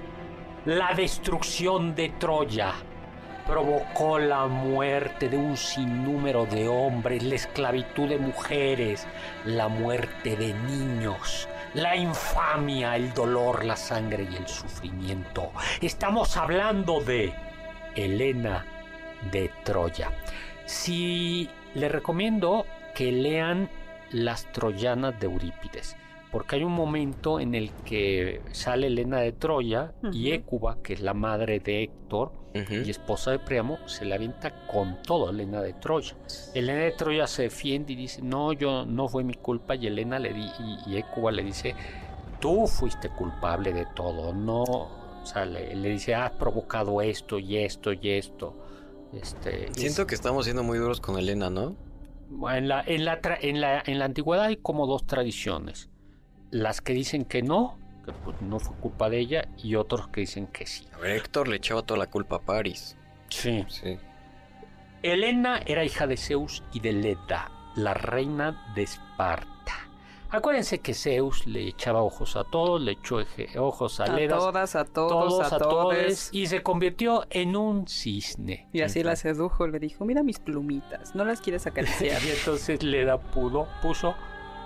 [0.66, 2.74] la destrucción de Troya,
[3.46, 9.06] provocó la muerte de un sinnúmero de hombres, la esclavitud de mujeres,
[9.46, 15.52] la muerte de niños, la infamia, el dolor, la sangre y el sufrimiento.
[15.82, 17.32] Estamos hablando de
[17.96, 18.66] Helena
[19.32, 20.12] de Troya.
[20.66, 23.70] Si le recomiendo que lean
[24.10, 25.96] Las Troyanas de Eurípides
[26.36, 31.00] porque hay un momento en el que sale Elena de Troya y Écuba, que es
[31.00, 35.62] la madre de Héctor y esposa de Priamo, se la avienta con todo a Elena
[35.62, 36.18] de Troya.
[36.54, 40.20] Elena de Troya se defiende y dice, no, yo no fue mi culpa, y Elena
[40.20, 40.46] le di,
[40.86, 41.74] y, Écuba le dice,
[42.42, 47.94] tú fuiste culpable de todo, no, o sea, le, dice, has provocado esto y esto
[47.94, 48.54] y esto.
[49.14, 51.78] Este, Siento que estamos siendo muy duros con Elena, ¿no?
[52.52, 55.95] En la, en, la, en, la, en la antigüedad hay como dos tradiciones
[56.56, 60.22] las que dicen que no, que pues no fue culpa de ella, y otros que
[60.22, 60.88] dicen que sí.
[60.94, 62.98] A ver, Héctor le echaba toda la culpa a Paris.
[63.28, 63.66] Sí.
[63.68, 63.98] sí.
[65.04, 69.52] Helena era hija de Zeus y de Leda, la reina de Esparta.
[70.30, 73.18] Acuérdense que Zeus le echaba ojos a todos, le echó
[73.58, 74.36] ojos a Leda.
[74.36, 76.30] A todas, a todos, a, todos.
[76.32, 78.70] Y se convirtió en un cisne.
[78.72, 82.24] Y así la sedujo, le dijo, mira mis plumitas, no las quieres acariciar.
[82.26, 84.16] y entonces Leda pudo, puso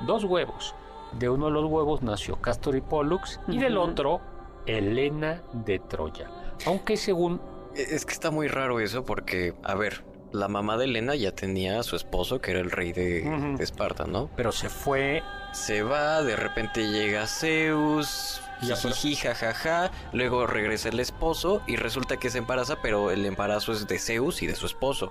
[0.06, 0.76] dos huevos
[1.14, 4.22] de uno de los huevos nació Castor y Pollux y del otro
[4.66, 6.30] Helena de Troya.
[6.66, 7.42] Aunque según...
[7.76, 11.32] E, es que está muy raro eso porque, a ver, la mamá de Helena ya
[11.32, 14.30] tenía a su esposo que era el rey de, Esparta, ¿no?
[14.36, 15.24] Pero se fue...
[15.52, 22.30] Se va, de repente llega Zeus, jiji, jajaja, luego regresa el esposo y resulta que
[22.30, 25.10] se embaraza, pero el embarazo es de Zeus y de su esposo.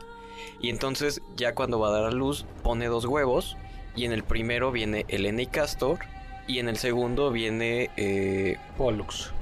[0.61, 3.56] Y entonces ya cuando va a dar a luz pone dos huevos
[3.98, 5.98] y en el primero viene Elena y Castor.
[6.46, 9.32] Y en el segundo viene eh, Pollux.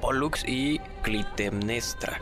[0.00, 2.20] Pollux y Clitemnestra.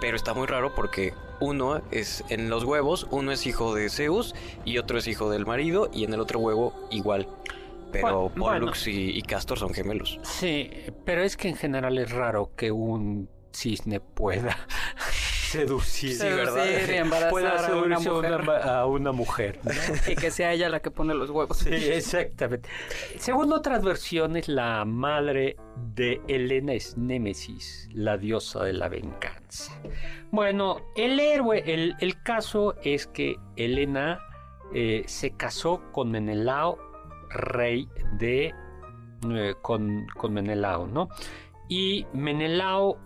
[0.00, 4.34] Pero está muy raro porque uno es en los huevos, uno es hijo de Zeus
[4.64, 5.90] y otro es hijo del marido.
[5.94, 7.26] Y en el otro huevo igual.
[7.90, 10.20] Pero Pollux y, y Castor son gemelos.
[10.22, 10.70] Sí,
[11.06, 14.58] pero es que en general es raro que un cisne pueda
[15.56, 16.90] seducir, ¿verdad?
[16.90, 18.50] embarazar Puede a una mujer.
[18.62, 19.60] a una mujer
[20.08, 21.58] y que sea ella la que pone los huevos.
[21.58, 22.68] Sí, exactamente.
[23.18, 25.56] Según otras versiones, la madre
[25.94, 29.72] de Helena es Némesis, la diosa de la venganza.
[30.30, 34.20] Bueno, el héroe, el, el caso es que Helena
[34.74, 36.78] eh, se casó con Menelao,
[37.30, 37.88] rey
[38.18, 38.54] de...
[39.30, 41.08] Eh, con, con Menelao, ¿no?
[41.68, 42.98] Y Menelao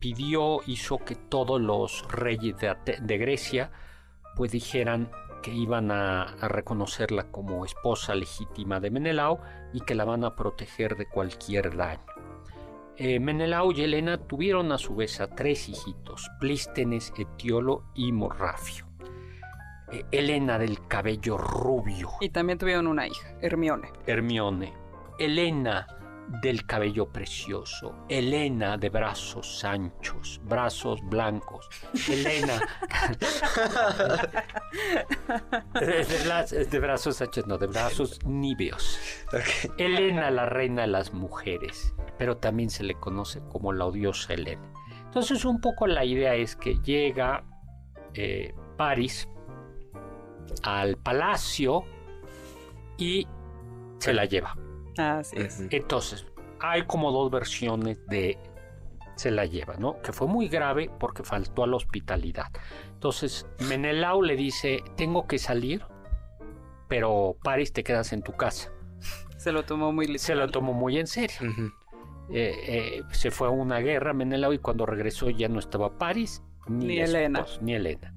[0.00, 3.70] pidió, hizo que todos los reyes de, Grecia
[4.34, 5.10] pues dijeran
[5.42, 9.40] que iban a, reconocerla como esposa legítima de Menelao
[9.72, 12.00] y que la van a proteger de cualquier daño.
[12.96, 18.86] Eh, Menelao y Helena tuvieron a su vez a tres hijitos, Plístenes, Etiolo y Morrafio.
[19.90, 22.10] Eh, Helena del cabello rubio.
[22.20, 23.90] Y también tuvieron una hija, Hermione.
[24.06, 24.74] Hermione.
[25.18, 25.86] Helena
[26.42, 31.68] del cabello precioso, Elena de brazos anchos, brazos blancos,
[32.08, 32.60] Elena
[35.74, 38.98] de, brazos anchos, no, de brazos niveos.
[39.76, 44.72] Elena, la reina de las mujeres, pero también se le conoce como la odiosa Elena.
[45.04, 47.44] Entonces un poco la idea es que llega
[48.14, 49.28] eh, París
[50.62, 51.84] al palacio
[52.96, 53.26] y
[53.98, 54.56] se la lleva.
[55.00, 55.60] Así es.
[55.70, 56.26] Entonces,
[56.60, 58.38] hay como dos versiones de
[59.20, 60.00] se la lleva, ¿no?
[60.00, 62.46] Que fue muy grave porque faltó a la hospitalidad.
[62.94, 65.84] Entonces, Menelao le dice, tengo que salir,
[66.88, 68.72] pero París te quedas en tu casa.
[69.36, 71.36] Se lo tomó muy Se lo tomó muy en serio.
[72.32, 76.42] Eh, eh, se fue a una guerra Menelao y cuando regresó ya no estaba París
[76.68, 77.44] ni, Elena.
[77.60, 78.14] ni Elena.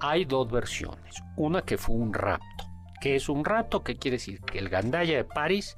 [0.00, 1.22] Hay dos versiones.
[1.36, 2.64] Una que fue un rapto.
[3.00, 3.84] ¿Qué es un rapto?
[3.84, 4.40] ¿Qué quiere decir?
[4.40, 5.76] Que el gandalla de París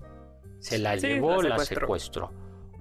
[0.63, 2.33] se la llevó, la secuestró.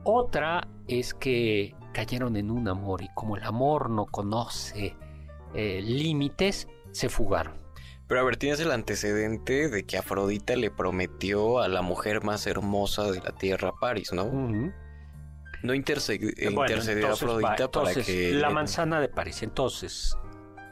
[0.03, 4.95] Otra es que cayeron en un amor y como el amor no conoce
[5.55, 7.55] eh, límites, se fugaron.
[8.07, 12.45] Pero a ver, tienes el antecedente de que Afrodita le prometió a la mujer más
[12.45, 14.25] hermosa de la tierra, París, ¿no?
[15.63, 16.29] No intercedió,
[17.11, 18.33] Afrodita para que...
[18.33, 19.41] La manzana de París.
[19.41, 20.15] Entonces,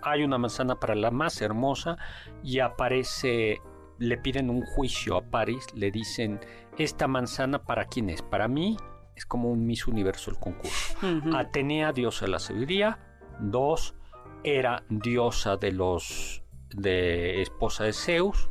[0.04, 1.98] hay una manzana para la más hermosa
[2.44, 3.60] y aparece
[4.00, 6.40] le piden un juicio a París, le dicen,
[6.80, 8.22] esta manzana para quién es?
[8.22, 8.78] Para mí
[9.16, 10.96] es como un Miss Universo el concurso.
[11.36, 13.00] Atenea, diosa de la sabiduría.
[13.40, 13.96] Dos,
[14.44, 18.50] era diosa de los, de esposa de Zeus,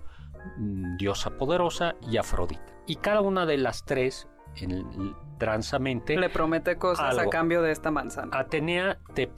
[0.59, 2.75] mm, diosa poderosa y Afrodita.
[2.87, 6.17] Y cada una de las tres, en transamente.
[6.17, 8.37] Le promete cosas a cambio de esta manzana.
[8.39, 9.31] Atenea, te,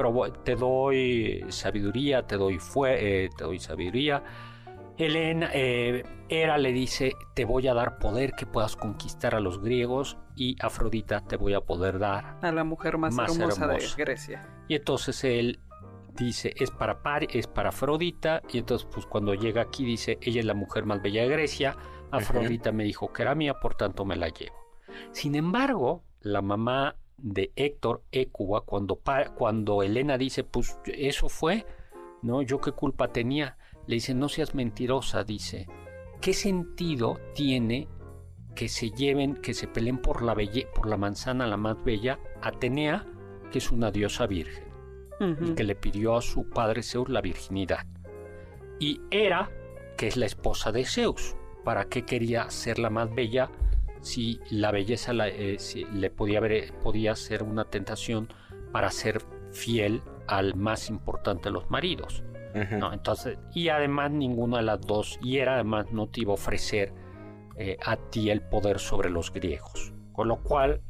[0.45, 4.23] te doy sabiduría, te doy, fue, eh, te doy sabiduría.
[5.01, 9.61] Helena, eh, Hera le dice, te voy a dar poder que puedas conquistar a los
[9.61, 12.39] griegos y Afrodita te voy a poder dar.
[12.43, 13.97] A la mujer más, Más hermosa, hermosa.
[13.97, 14.65] de Grecia.
[14.69, 15.61] Y entonces él
[16.15, 18.43] dice, es para, Par- es para Afrodita.
[18.53, 21.77] Y entonces pues cuando llega aquí dice, ella es la mujer más bella de Grecia.
[22.11, 24.55] Afrodita me dijo que era mía, por tanto me la llevo.
[25.13, 29.01] Sin embargo, la mamá de Héctor, Écuba, cuando,
[29.37, 31.67] cuando Elena dice, pues eso fue,
[32.23, 32.43] ¿no?
[32.43, 33.57] Yo qué culpa tenía.
[33.91, 35.67] Le dice, no seas mentirosa, dice.
[36.21, 37.89] ¿Qué sentido tiene
[38.55, 42.21] que se lleven, que se peleen por la, belle- por la manzana la más bella,
[42.41, 43.05] Atenea,
[43.51, 44.63] que es una diosa virgen,
[45.19, 47.85] y que le pidió a su padre Zeus la virginidad?
[48.79, 49.51] Y Hera,
[49.97, 53.51] que es la esposa de Zeus, ¿para qué quería ser la más bella
[54.03, 58.29] si la belleza la- eh, si le podía, haber- podía ser una tentación
[58.71, 62.23] para ser fiel al más importante de los maridos?
[62.55, 66.93] Entonces, y además ninguna de las dos, y era además no te iba a ofrecer
[67.57, 69.93] eh, a ti el poder sobre los griegos.
[70.13, 70.81] Con lo cual,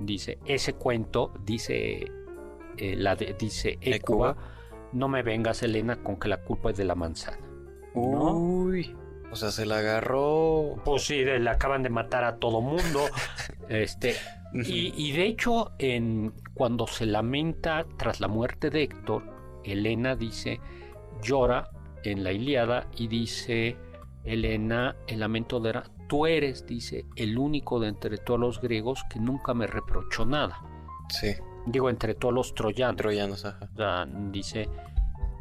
[0.00, 2.10] dice, ese cuento, dice,
[2.78, 4.36] eh, la de- dice Écuba.
[4.92, 7.38] no me vengas, Elena, con que la culpa es de la manzana.
[7.94, 8.32] ¿no?
[8.36, 8.96] Uy.
[9.30, 10.76] O sea, se la agarró.
[10.84, 13.00] Pues sí, le acaban de matar a todo mundo.
[13.68, 14.14] este,
[14.52, 19.24] y, y de hecho, en, cuando se lamenta tras la muerte de Héctor,
[19.64, 20.60] Helena dice,
[21.24, 21.70] llora
[22.04, 23.76] en la Ilíada y dice,
[24.24, 29.04] Helena, el lamento de Hera, tú eres, dice, el único de entre todos los griegos
[29.10, 30.62] que nunca me reprochó nada.
[31.08, 31.34] Sí,
[31.66, 32.96] Digo, entre todos los troyanos.
[32.96, 33.68] troyanos, ajá.
[33.72, 34.68] O sea, dice,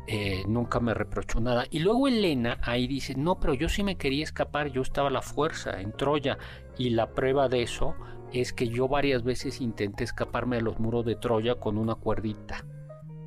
[0.08, 1.66] eh, nunca me reprochó nada.
[1.70, 5.12] Y luego Elena ahí dice, no, pero yo sí me quería escapar, yo estaba a
[5.12, 6.38] la fuerza en Troya.
[6.78, 7.96] Y la prueba de eso
[8.32, 12.66] es que yo varias veces intenté escaparme de los muros de Troya con una cuerdita.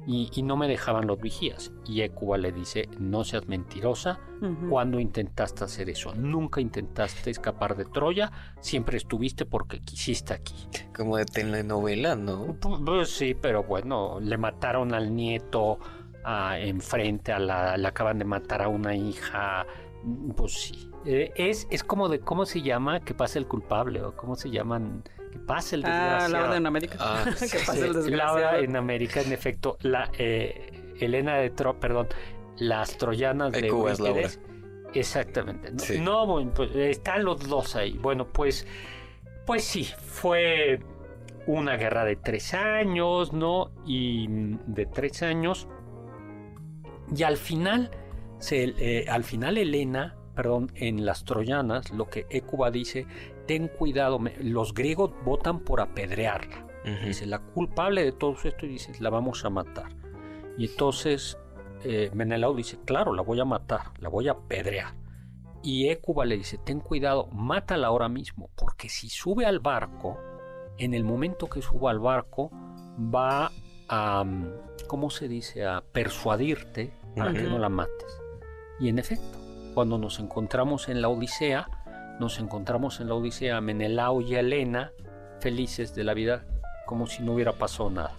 [0.06, 1.72] Y, y no me dejaban los vigías.
[1.84, 4.68] Y Écuba le dice, no seas mentirosa, Ujú.
[4.70, 6.14] ¿cuándo intentaste hacer eso?
[6.14, 10.54] Nunca intentaste escapar de Troya, siempre estuviste porque quisiste aquí.
[10.96, 12.46] Como de telenovela, ¿no?
[12.60, 15.78] Pu- Pues sí, pero bueno, le mataron al nieto
[16.24, 19.66] ah, enfrente, a la, le acaban de matar a una hija.
[20.04, 20.90] mm, Pues sí.
[21.04, 23.00] Eh, es, es como de, ¿cómo se llama?
[23.00, 25.02] Que pase el culpable, o cómo se llaman,
[25.38, 26.32] que pase el Ah, desgraciado.
[26.32, 26.96] Laura en América.
[27.00, 28.38] Ah, que sí, pase el desgraciado.
[28.38, 32.08] Laura en América, en efecto, la eh, Elena de Tro, perdón,
[32.58, 33.64] las troyanas de es.
[33.66, 34.40] Eurípides.
[34.94, 35.70] Exactamente.
[35.72, 35.98] No, Sí.
[36.00, 37.92] no, bueno, pues están los dos ahí.
[37.98, 38.66] Bueno, pues,
[39.46, 40.80] pues sí, fue
[41.46, 43.70] una guerra de tres años, ¿no?
[43.84, 44.26] Y
[44.66, 45.68] de tres años.
[47.14, 47.90] Y al final,
[48.38, 53.06] se, eh, al final Elena, perdón, en las troyanas, lo que Écuba dice,
[53.46, 56.64] ten cuidado, me- los griegos votan por apedrearla.
[57.04, 59.88] Dice, la culpable de todo esto, y dice, la vamos a matar.
[60.56, 61.36] Y entonces
[61.84, 64.94] eh, Menelao dice, claro, la voy a matar, la voy a apedrear.
[65.62, 70.16] Y Écuba le dice, ten cuidado, mátala ahora mismo, porque si sube al barco,
[70.78, 73.50] en el momento que suba al barco, va
[73.88, 74.46] a, mm,
[74.86, 78.20] ¿cómo se dice?, a persuadirte para que no la mates.
[78.78, 79.38] Y en efecto,
[79.74, 81.68] cuando nos encontramos en la Odisea,
[82.18, 84.92] nos encontramos en la Odisea a Menelao y a Helena
[85.40, 86.44] felices de la vida
[86.86, 88.12] como si no hubiera pasado nada.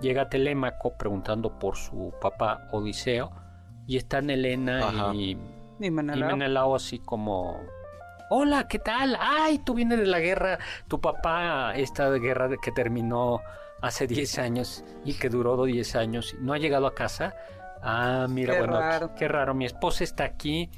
[0.00, 3.30] Llega Telémaco preguntando por su papá Odiseo
[3.86, 5.36] y están Helena y,
[5.80, 6.30] Y y Menelao.
[6.30, 7.60] Menelao así como...
[8.30, 9.16] Hola, ¿qué tal?
[9.20, 13.42] Ay, tú vienes de la guerra, tu papá, esta guerra que terminó
[13.82, 17.34] hace 10 años y que duró 10 años, no ha llegado a casa.
[17.82, 19.14] Ah, mira, Qué bueno, raro.
[19.16, 20.70] qué raro, mi esposa está aquí,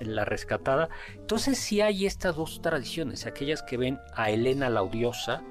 [0.00, 0.88] la rescatada.
[1.14, 5.42] Entonces sí hay estas dos tradiciones, aquellas que ven a Helena la odiosa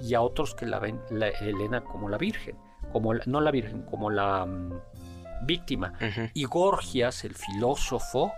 [0.00, 2.56] y a otros que la ven la Helena como la virgen,
[2.92, 4.72] como la- no la virgen, como la mm,
[5.46, 5.94] víctima.
[6.34, 8.32] Y Gorgias, el filósofo,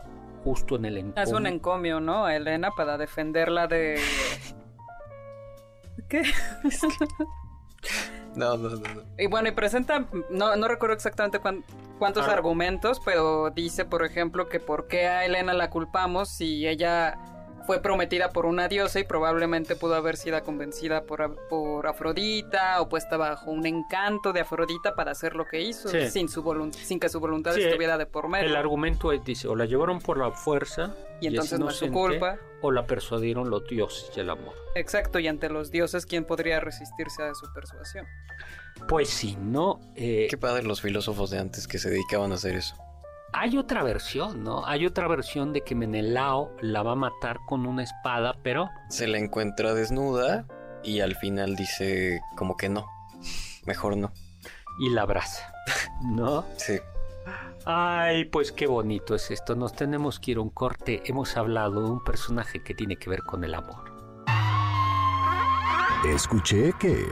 [0.45, 2.25] justo en el Es un encomio- encomio, ¿no?
[2.27, 4.01] A Elena para defenderla de.
[6.09, 6.23] ¿Qué?
[8.35, 9.03] No, no, no, no.
[9.19, 11.65] Y bueno, y presenta, no, no recuerdo exactamente cuán-
[11.99, 12.33] cuántos Ah.
[12.33, 17.19] argumentos, pero dice, por ejemplo, que por qué a Elena la culpamos si ella
[17.67, 22.89] fue prometida por una diosa y probablemente pudo haber sido convencida por, por Afrodita o
[22.89, 26.09] puesta bajo un encanto de Afrodita para hacer lo que hizo Sí.
[26.09, 28.47] sin, su sin que su voluntad Sí, estuviera de por medio.
[28.49, 31.93] El argumento es, dice, o la llevaron por la fuerza Y entonces no es su
[31.93, 32.39] culpa.
[32.63, 34.55] o la persuadieron los dioses y el amor.
[34.75, 38.07] Exacto, y ante los dioses, ¿quién podría resistirse a su persuasión?
[38.87, 39.81] Pues sí, ¿no?
[39.97, 42.75] Eh, Qué padre los filósofos de antes que se dedicaban a hacer eso.
[43.33, 44.65] hay otra versión, ¿no?
[44.67, 49.07] Hay otra versión de que Menelao la va a matar con una espada, pero Se
[49.07, 50.47] la encuentra desnuda
[50.83, 52.87] y al final dice como que no,
[53.67, 54.13] mejor no.
[54.81, 55.53] Y la abraza,
[56.03, 56.45] ¿no?
[56.57, 56.79] Sí.
[57.67, 59.55] Ay, pues qué bonito es esto.
[59.55, 61.03] Nos tenemos que ir a un corte.
[61.05, 63.93] Hemos hablado de un personaje que tiene que ver con el amor.
[66.09, 67.05] Escuché que...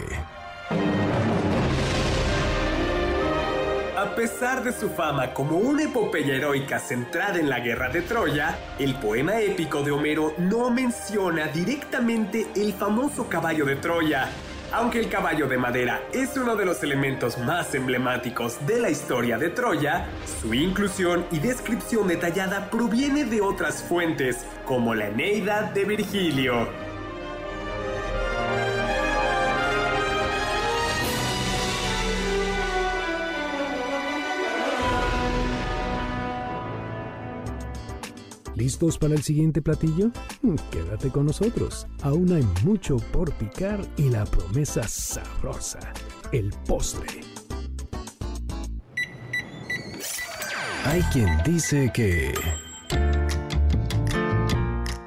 [4.06, 8.56] A pesar de su fama como una epopeya heroica centrada en la guerra de Troya,
[8.78, 14.28] el poema épico de Homero no menciona directamente el famoso caballo de Troya.
[14.72, 19.38] Aunque el caballo de madera es uno de los elementos más emblemáticos de la historia
[19.38, 20.06] de Troya,
[20.40, 26.85] su inclusión y descripción detallada proviene de otras fuentes, como la Eneida de Virgilio.
[38.56, 40.10] ¿Listos para el siguiente platillo?
[40.40, 41.86] Mm, Quédate con nosotros.
[42.02, 45.78] Aún hay mucho por picar y la promesa sabrosa,
[46.32, 47.20] el postre.
[50.86, 52.32] Hay quien dice que...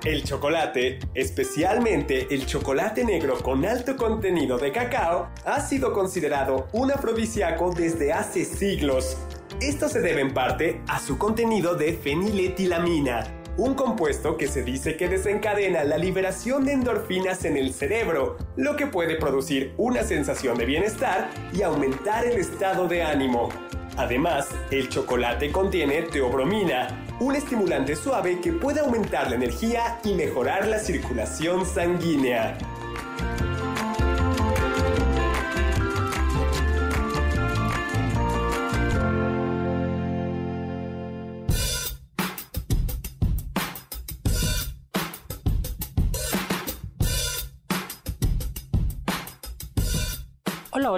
[0.06, 6.92] El chocolate, especialmente el chocolate negro con alto contenido de cacao, ha sido considerado un
[6.92, 9.18] afrodisíaco desde hace siglos.
[9.60, 14.96] Esto se debe en parte a su contenido de feniletilamina, un compuesto que se dice
[14.98, 20.58] que desencadena la liberación de endorfinas en el cerebro, lo que puede producir una sensación
[20.58, 23.50] de bienestar y aumentar el estado de ánimo.
[23.98, 30.68] Además, el chocolate contiene teobromina, un estimulante suave que puede aumentar la energía y mejorar
[30.68, 32.58] la circulación sanguínea.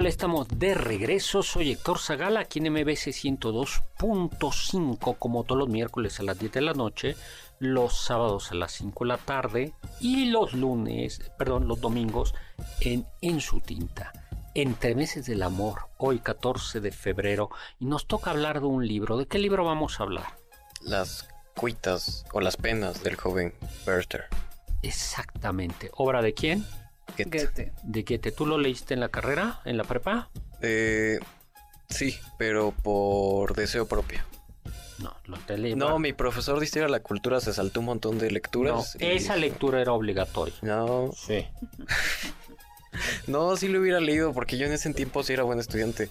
[0.02, 1.44] Hola, estamos de regreso.
[1.44, 6.60] Soy Héctor Zagala, aquí en MBC 102.5, como todos los miércoles a las 10 de
[6.60, 7.14] la noche,
[7.60, 12.34] los sábados a las 5 de la tarde y los lunes, perdón, los domingos
[12.80, 14.12] en En su tinta.
[14.54, 19.16] Entre meses del amor, hoy 14 de febrero, y nos toca hablar de un libro.
[19.16, 20.36] ¿De qué libro vamos a hablar?
[20.80, 23.54] Las cuitas o las penas del joven
[23.86, 24.24] Werther.
[24.82, 25.92] Exactamente.
[25.94, 26.66] ¿Obra de quién?
[27.16, 27.30] Goethe.
[27.30, 27.72] Goethe.
[27.82, 28.32] ¿De Goethe?
[28.32, 30.28] ¿Tú lo leíste en la carrera, en la prepa?
[30.60, 31.18] Eh,
[31.88, 34.20] sí, pero por deseo propio.
[34.98, 35.74] No, lo te leí.
[35.74, 38.96] No, mi profesor de historia de la cultura se saltó un montón de No, lecturas.
[39.00, 40.54] y- esa lectura era obligatoria.
[40.62, 41.46] No, Sí.
[43.26, 46.08] no, sí lo hubiera leído porque yo en ese tiempo sí era buen estudiante.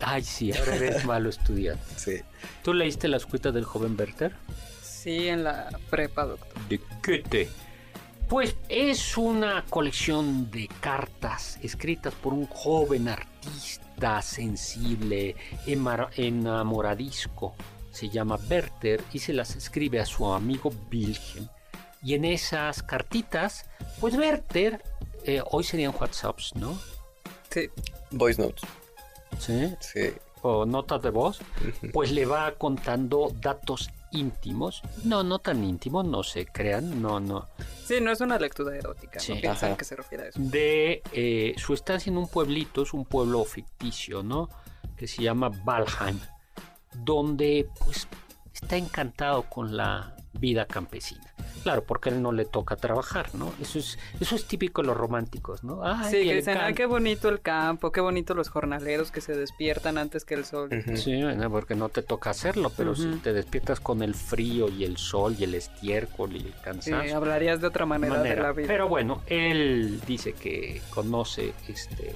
[0.00, 1.82] Ay, sí, ahora eres malo estudiante.
[1.96, 2.20] Sí.
[2.62, 4.34] ¿Tú leíste las cuitas del joven Werther?
[4.82, 6.68] Sí, en la prepa, doctor.
[6.68, 7.48] De Goethe.
[8.30, 15.34] Pues es una colección de cartas escritas por un joven artista sensible,
[15.66, 17.56] enamoradisco.
[17.90, 21.48] Se llama Werther y se las escribe a su amigo Wilhelm.
[22.04, 23.68] Y en esas cartitas,
[23.98, 24.80] pues Werther,
[25.24, 26.78] eh, hoy serían WhatsApps, ¿no?
[27.50, 27.68] Sí.
[28.12, 28.62] Voice notes.
[29.40, 29.74] Sí.
[29.80, 30.12] Sí.
[30.42, 31.40] o notas de voz,
[31.92, 34.82] pues le va contando datos íntimos.
[35.04, 37.48] No, no tan íntimos, no se crean, no, no.
[37.84, 39.20] Sí, no es una lectura erótica.
[39.20, 39.34] Sí.
[39.34, 40.40] no piensan que se refiere a eso.
[40.40, 44.48] De eh, su estancia en un pueblito, es un pueblo ficticio, ¿no?
[44.96, 46.18] Que se llama Valheim,
[46.94, 48.06] donde pues
[48.52, 51.29] está encantado con la vida campesina.
[51.62, 53.52] Claro, porque a él no le toca trabajar, ¿no?
[53.60, 55.80] Eso es, eso es típico de los románticos, ¿no?
[55.84, 59.36] Ay, sí, que dicen, ay, qué bonito el campo, qué bonito los jornaleros que se
[59.36, 60.70] despiertan antes que el sol.
[60.96, 64.84] Sí, bueno, porque no te toca hacerlo, pero si te despiertas con el frío y
[64.84, 67.16] el sol y el estiércol y el Sí, cansancio.
[67.16, 68.66] hablarías de otra manera, de la vida.
[68.66, 72.14] Pero bueno, él dice que conoce, este,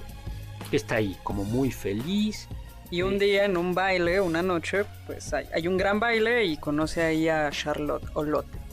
[0.71, 2.49] que está ahí como muy feliz.
[2.91, 6.57] Y un día en un baile, una noche, pues hay, hay un gran baile y
[6.57, 8.64] conoce ahí a Charlotte o Lotte.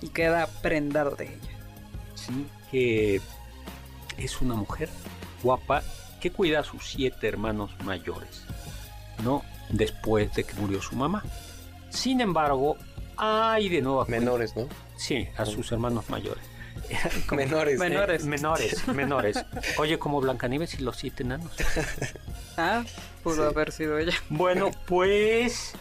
[0.00, 1.58] Y queda prendado de ella.
[2.14, 3.20] Sí, que
[4.16, 4.88] es una mujer
[5.42, 5.82] guapa
[6.20, 8.42] que cuida a sus siete hermanos mayores,
[9.22, 9.42] ¿no?
[9.70, 11.22] Después de que murió su mamá.
[11.90, 12.76] Sin embargo,
[13.16, 14.68] hay de nuevo Menores, ¿no?
[14.96, 16.42] Sí, a sus hermanos mayores.
[17.32, 17.78] Menores.
[17.78, 18.22] Men- Menores.
[18.22, 19.44] Eh, menores, menores.
[19.78, 21.50] Oye, como Blancanieves y los siete enanos.
[22.56, 22.82] Ah,
[23.22, 23.54] pudo Sí.
[23.54, 24.14] haber sido ella.
[24.30, 25.72] Bueno, pues.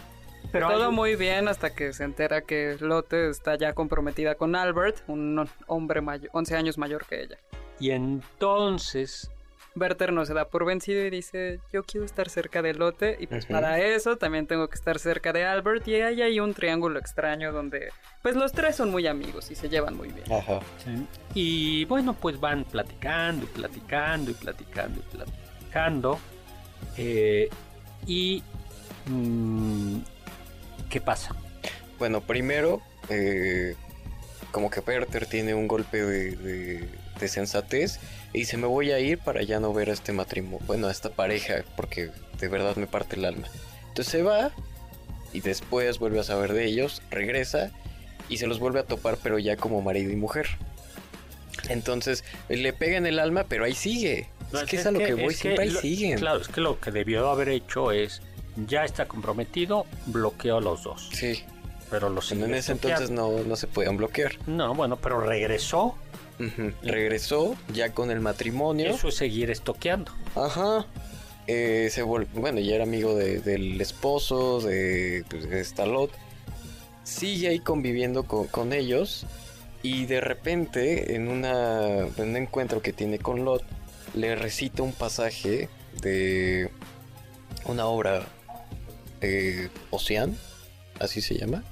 [0.52, 4.56] Pero Todo hay- muy bien hasta que se entera que Lotte está ya comprometida con
[4.56, 7.38] Albert, un hombre mayor, 11 años mayor que ella.
[7.80, 9.30] Y entonces
[9.76, 13.28] Werther no se da por vencido y dice, yo quiero estar cerca de Lotte y
[13.28, 16.98] pues para eso también tengo que estar cerca de Albert y ahí hay un triángulo
[16.98, 17.90] extraño donde
[18.24, 20.32] pues los tres son muy amigos y se llevan muy bien.
[20.34, 20.60] Ajá.
[21.36, 26.20] Y bueno, pues van platicando y platicando y platicando y platicando.
[26.98, 27.50] eh,
[28.08, 28.42] y...
[29.06, 29.98] mm,
[30.90, 31.36] ¿Qué pasa?
[32.00, 33.76] Bueno, primero, eh,
[34.52, 38.00] como que Werther tiene un golpe de, de- de sensatez
[38.32, 40.92] y dice, me voy a ir para ya no ver a este matrimonio, bueno, a
[40.92, 43.48] esta pareja, porque de verdad me parte el alma.
[43.88, 44.52] Entonces se va
[45.34, 47.72] y después vuelve a saber de ellos, regresa
[48.30, 50.48] y se los vuelve a topar, pero ya como marido y mujer.
[51.70, 54.30] Entonces le pega en el alma, pero ahí sigue.
[54.52, 56.20] No, es que es a lo que, voy, siempre ahí lo- siguen.
[56.20, 58.22] Claro, es que lo que debió haber hecho es,
[58.66, 61.10] ya está comprometido, bloqueó a los dos.
[61.14, 61.44] Sí,
[61.92, 64.34] Pero los en ese entonces no, no se podían bloquear.
[64.48, 65.96] No, bueno, pero regresó.
[66.84, 68.92] Regresó ya con el matrimonio.
[68.92, 70.12] Eso es seguir estoqueando.
[70.36, 70.86] Ajá.
[71.48, 76.12] Eh, se bueno, ya era amigo de- del esposo, de, pues, de Stalot.
[77.04, 79.26] Sigue ahí conviviendo con, con ellos.
[79.82, 83.64] Y de repente, en, una, en un encuentro que tiene con Lot,
[84.14, 85.70] le recita un pasaje
[86.02, 86.70] de
[87.66, 88.26] una obra
[89.22, 90.38] eh, Ocean,
[91.00, 91.64] así se llama.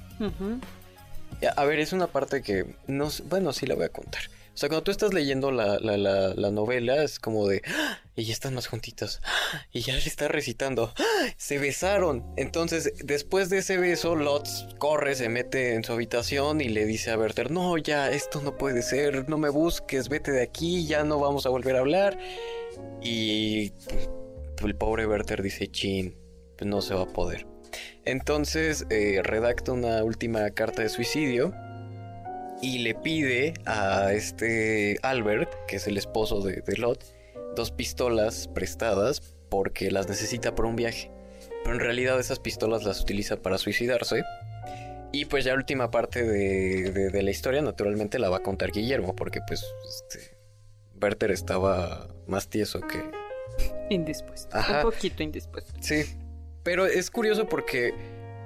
[1.56, 4.22] A ver, es una parte que no bueno, sí la voy a contar.
[4.56, 7.98] O sea, cuando tú estás leyendo la, la, la, la novela, es como de, ¡Ah!
[8.14, 9.66] y ya están más juntitos, ¡Ah!
[9.70, 11.26] y ya le está recitando, ¡Ah!
[11.36, 12.24] se besaron.
[12.38, 17.10] Entonces, después de ese beso, Lot corre, se mete en su habitación y le dice
[17.10, 21.04] a Werther, no, ya, esto no puede ser, no me busques, vete de aquí, ya
[21.04, 22.18] no vamos a volver a hablar.
[23.02, 23.72] Y
[24.64, 26.16] el pobre Werther dice, chin,
[26.56, 27.46] pues no se va a poder.
[28.04, 31.52] Entonces eh, redacta una última carta de suicidio
[32.62, 37.04] y le pide a este Albert, que es el esposo de, de Lot,
[37.54, 41.10] dos pistolas prestadas porque las necesita para un viaje.
[41.64, 44.22] Pero en realidad esas pistolas las utiliza para suicidarse.
[45.12, 48.42] Y pues ya la última parte de, de- de la historia naturalmente la va a
[48.42, 50.36] contar Guillermo porque pues este,
[51.00, 53.02] Werther estaba más tieso que,
[53.90, 54.56] Indispuesto.
[54.56, 54.84] Ajá.
[54.84, 55.72] Un poquito indispuesto.
[55.80, 56.04] Sí.
[56.66, 57.94] Pero es curioso porque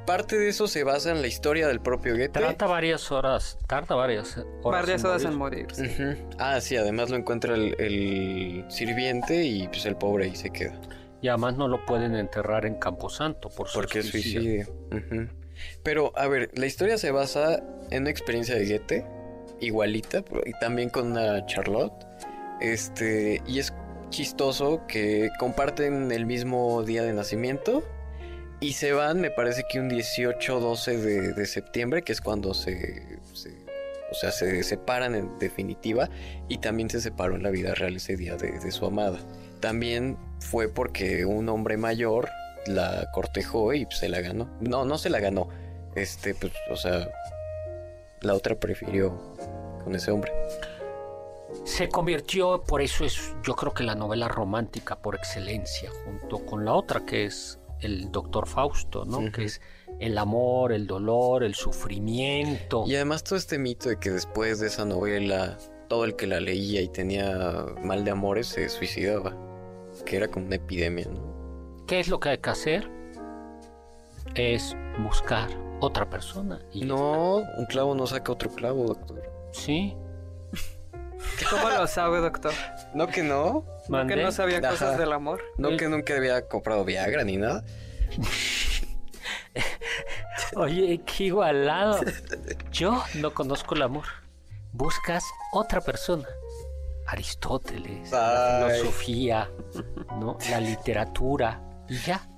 [0.06, 2.28] parte de eso se basa en la historia del propio Goethe.
[2.28, 4.46] Trata varias horas, tarda varias horas.
[4.62, 5.66] Varias horas en morir.
[5.70, 5.90] morir.
[5.90, 6.02] sí.
[6.02, 6.28] Ujú.
[6.38, 10.78] Ah, sí, además lo encuentra el, el sirviente y pues el pobre ahí se queda.
[11.22, 14.66] Y además no lo pueden enterrar en Camposanto por su Porque es suicidio.
[15.82, 19.06] Pero, a ver, la historia se basa en una experiencia de Goethe,
[19.60, 22.06] igualita, y también con una Charlotte.
[22.60, 23.72] Este, y es
[24.10, 27.82] chistoso que comparten el mismo día de nacimiento
[28.60, 33.20] y se van, me parece que un 18-12 de, de septiembre, que es cuando se,
[34.10, 36.08] o sea, se separan en definitiva,
[36.48, 39.18] y también se separó en la vida real ese día de, su amada.
[39.60, 42.28] También fue porque un hombre mayor
[42.66, 44.50] la cortejó y se la ganó.
[44.60, 45.48] No, no se la ganó.
[45.94, 47.08] Este, pues, o sea,
[48.20, 49.16] la otra prefirió
[49.84, 50.32] con ese hombre.
[51.64, 56.64] Se convirtió, por eso es yo creo que la novela romántica por excelencia, junto con
[56.64, 59.30] la otra que es el Doctor Fausto, ¿no?
[59.32, 59.60] Que es
[59.98, 62.84] el amor, el dolor, el sufrimiento.
[62.86, 65.58] Y además todo este mito de que después de esa novela,
[65.88, 69.36] todo el que la leía y tenía mal de amores se suicidaba.
[70.06, 71.84] Que era como una epidemia, ¿no?
[71.86, 72.90] ¿Qué es lo que hay que hacer?
[74.34, 75.50] Es buscar
[75.80, 76.60] otra persona.
[76.72, 79.22] Y No, un clavo no saca otro clavo, doctor.
[79.52, 79.96] Sí.
[81.50, 82.52] ¿Cómo lo sabe, doctor?
[82.94, 83.64] No que no.
[83.86, 84.22] ¿Que Mandé.
[84.22, 84.70] no sabía Ajá.
[84.70, 85.42] cosas del amor?
[85.58, 87.64] No que nunca había comprado Viagra ni nada.
[90.56, 92.00] Oye, qué igualado.
[92.72, 94.04] Yo no conozco el amor.
[94.72, 96.26] Buscas otra persona.
[97.06, 99.50] Aristóteles, la filosofía,
[100.20, 100.38] ¿no?
[100.50, 101.60] La literatura.
[101.88, 102.28] Y ya,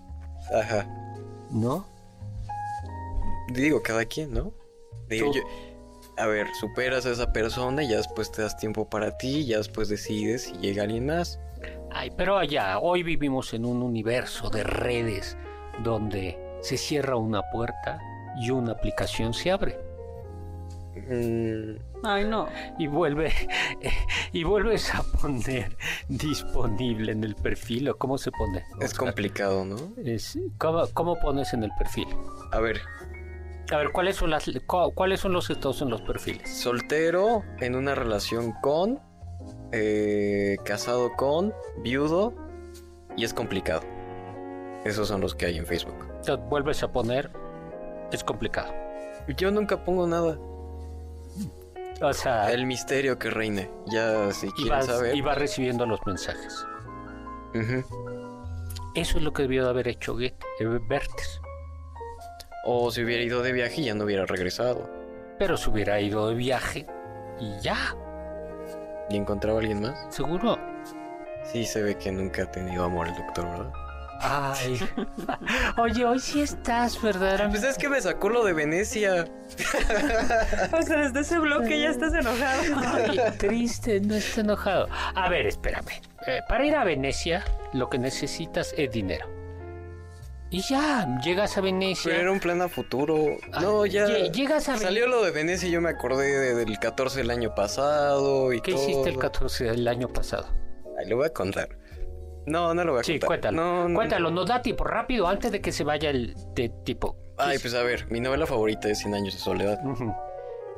[0.55, 0.87] Ajá.
[1.51, 1.87] ¿no?
[3.53, 4.53] Digo, cada quien, ¿no?
[5.09, 5.43] Digo, Tú- yo,
[6.23, 9.47] a ver, superas a esa persona y ya después te das tiempo para ti y
[9.47, 11.39] ya después decides si llega alguien más.
[11.91, 15.37] Ay, pero allá, hoy vivimos en un universo de redes
[15.83, 17.99] donde se cierra una puerta
[18.41, 19.79] y una aplicación se abre.
[20.95, 22.49] Mm, Ay, no.
[22.79, 23.33] Y vuelve
[24.33, 25.77] y vuelves a poner
[26.09, 28.65] disponible en el perfil o cómo se pone.
[28.81, 29.77] es complicado, ¿no?
[30.05, 32.07] Es- ¿cómo, cómo pones en el perfil?
[32.51, 32.81] A ver,
[33.73, 36.49] A ver, ¿cuáles son las cu- cuáles son los estados en los perfiles?
[36.49, 39.01] soltero, en una relación con,
[39.73, 42.35] eh, casado con, viudo
[43.17, 43.83] y es complicado.
[44.85, 45.97] Esos son los que hay en Facebook.
[46.19, 47.31] Entonces, vuelves a poner
[48.13, 48.73] es complicado.
[49.37, 50.37] Yo nunca pongo nada.
[52.03, 53.71] O sea, El misterio que reine.
[53.87, 55.15] Ya si quieren vas, saber.
[55.15, 56.67] y vas recibiendo los mensajes.
[58.95, 61.42] Eso es lo que debió de haber hecho Goethe, eh, Werther.
[62.65, 64.89] O si hubiera ido de viaje y ya no hubiera regresado.
[65.39, 66.87] Pero se hubiera ido de viaje
[67.41, 67.77] y ya,
[69.11, 70.15] ¿Y encontraba a alguien más?
[70.15, 70.59] seguro.
[71.45, 73.73] Sí, se ve que nunca ha tenido amor el doctor, ¿verdad?
[74.21, 74.79] Ay.
[75.79, 77.59] Oye, hoy sí estás verdaderamente.
[77.59, 79.25] Pues es que me sacó lo de Venecia.
[80.73, 82.63] O sea, desde ese bloque ya estás enojado.
[82.95, 84.89] Ay, triste, no está enojado.
[85.15, 86.01] A ver, espérame.
[86.27, 89.27] Eh, para ir a Venecia, lo que necesitas es dinero.
[90.53, 92.11] Y ya, llegas a Venecia.
[92.11, 93.39] Pero era un plan a futuro.
[93.53, 94.07] Ah, No, ya.
[94.07, 97.31] lle- llegas a Salió lo de Venecia y yo me acordé de- del 14 del
[97.31, 98.83] año pasado y ¿Qué todo.
[98.83, 100.47] hiciste el 14 del año pasado?
[100.99, 101.71] Ay, lo voy a contar.
[102.45, 103.27] No, no lo voy a Sí, contar.
[103.29, 103.57] cuéntalo.
[103.57, 107.17] No, no, Cuéntalo, nos da tiempo rápido antes de que se vaya el de tipo.
[107.39, 109.81] Ay, pues a ver, mi novela favorita es Cien años de soledad.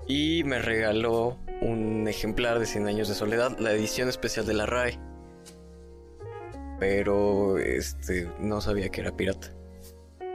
[0.07, 4.66] Y me regaló un ejemplar de Cien años de soledad, la edición especial de la
[4.66, 5.01] RAE.
[6.79, 9.49] Pero, este, no sabía que era pirata.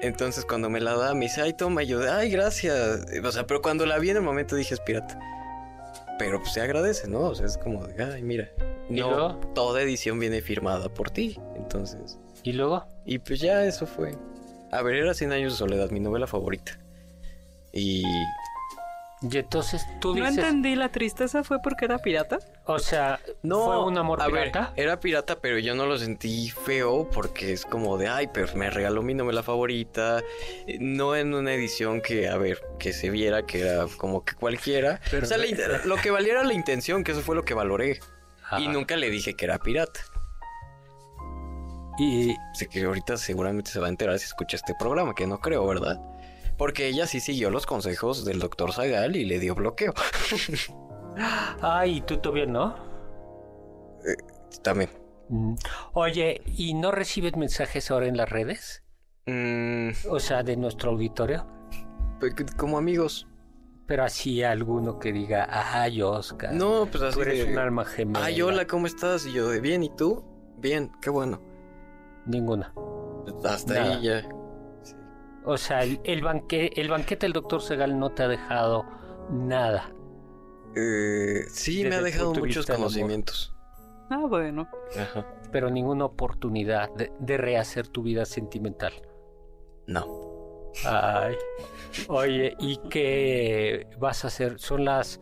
[0.01, 3.05] Entonces cuando me la da, me dice, ay, toma, y yo, ay, gracias.
[3.23, 5.19] O sea, pero cuando la vi en el momento dije, es pirata.
[6.17, 7.21] Pero pues se agradece, ¿no?
[7.21, 8.49] O sea, es como de, ay, mira.
[8.89, 9.35] ¿Y No, luego?
[9.53, 11.37] toda edición viene firmada por ti.
[11.55, 12.85] Entonces, ¿Y luego?
[13.05, 14.15] y pues ya eso fue.
[14.71, 16.79] A ver, era Cien años de soledad, mi novela favorita.
[17.73, 18.03] Y
[19.21, 22.39] Y entonces tú No entendí, ¿la tristeza fue porque era pirata?
[22.65, 24.73] O sea, No, ¿fue un amor a ver, pirata?
[24.77, 28.69] era pirata, pero yo no lo sentí feo porque es como de, ay, pero me
[28.69, 30.21] regaló mi novela favorita.
[30.79, 35.01] No en una edición que, a ver, que se viera que era como que cualquiera.
[35.11, 35.45] Pero- o sea, la
[35.83, 37.99] lo que valía era la intención, que eso fue lo que valoré.
[38.43, 38.61] Ajá.
[38.61, 39.99] Y nunca le dije que era pirata.
[41.97, 45.39] Y Sé que ahorita seguramente se va a enterar si escucha este programa, que no
[45.41, 45.99] creo, ¿verdad?
[46.59, 49.93] Porque ella sí siguió los consejos del doctor Zagal y le dio bloqueo.
[51.61, 52.75] Ay, tú todavía no.
[54.61, 54.89] También.
[55.29, 55.55] Mm.
[55.93, 58.83] Oye, ¿y no recibes mensajes ahora en las redes?
[59.25, 61.45] Mm, O sea, de nuestro auditorio.
[62.19, 63.25] pues, como amigos.
[63.87, 66.53] Pero así alguno que diga, ay, Oscar.
[66.53, 68.25] No, pues así Tú eres de- un alma gemela.
[68.25, 69.25] Ay, hola, ¿cómo estás?
[69.25, 70.23] Y yo de bien, ¿y tú?
[70.57, 71.41] Bien, qué bueno.
[72.27, 72.71] Ninguna.
[73.43, 73.95] Hasta Nada.
[73.97, 74.29] ahí ya.
[75.49, 78.85] O sea, el, el, banque- el banquete del doctor Segal no te ha dejado
[79.31, 79.91] nada.
[80.75, 83.53] Eh, sí, Desde me ha dejado muchos conocimientos.
[84.11, 84.67] Ah, bueno.
[84.99, 85.25] Ajá.
[85.51, 88.93] Pero ninguna oportunidad de, de rehacer tu vida sentimental.
[89.87, 90.05] No.
[90.85, 91.35] Ay.
[92.07, 94.59] Oye, ¿y qué vas a hacer?
[94.59, 95.19] Son las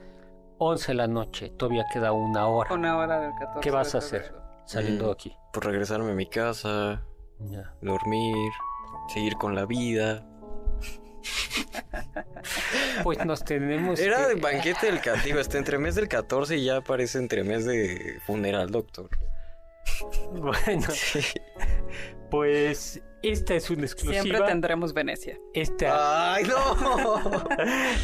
[0.57, 1.49] 11 de la noche.
[1.51, 2.73] Todavía queda una hora.
[2.73, 3.59] Una hora del 14.
[3.61, 5.07] ¿Qué vas de a hacer saliendo Mm.
[5.07, 5.36] de aquí?
[5.53, 7.01] Por regresarme a mi casa,
[7.39, 7.73] Ya.
[7.82, 8.51] dormir,
[9.14, 10.26] seguir con la vida.
[13.03, 13.99] Pues nos tenemos.
[13.99, 17.43] Era que- de banquete del castigo, está entre mes del 14 y ya aparece entre
[17.43, 19.10] mes de funeral, doctor.
[20.34, 20.88] Bueno,
[22.30, 24.45] pues esta es una Siempre exclusiva.
[24.45, 25.38] tendremos Venecia.
[25.53, 27.30] Esta, ¡Ay, no!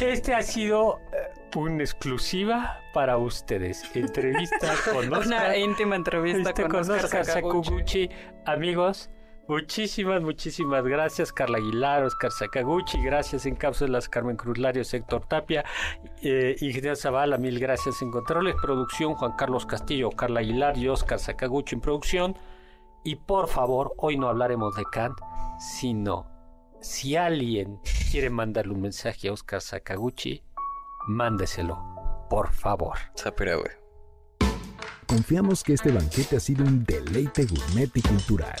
[0.00, 3.82] este ha sido eh, una exclusiva para ustedes.
[3.94, 5.26] Entrevista con Oscar.
[5.26, 7.64] Una íntima entrevista Este, con, con Oscar Oscar Sakaguchi.
[7.68, 8.10] Sakaguchi.
[8.46, 9.10] Amigos,
[9.48, 11.32] muchísimas, muchísimas gracias.
[11.32, 15.64] Carla Aguilar, Oscar Sakaguchi, gracias en cápsulas, Carmen Cruz Larios, Héctor Tapia,
[16.22, 21.18] eh, Ingeniero Zavala, mil gracias en controles, producción, Juan Carlos Castillo, Carla Aguilar y Oscar
[21.18, 22.36] Sakaguchi en producción.
[23.04, 25.18] Y por favor, hoy no hablaremos de Kant,
[25.58, 26.26] sino
[26.80, 27.80] si alguien
[28.10, 30.42] quiere mandarle un mensaje a Oscar Sakaguchi,
[31.06, 31.78] mándeselo,
[32.30, 32.98] por favor.
[33.14, 33.70] Sapera, güey.
[35.06, 38.60] Confiamos que este banquete ha sido un deleite gourmet y cultural.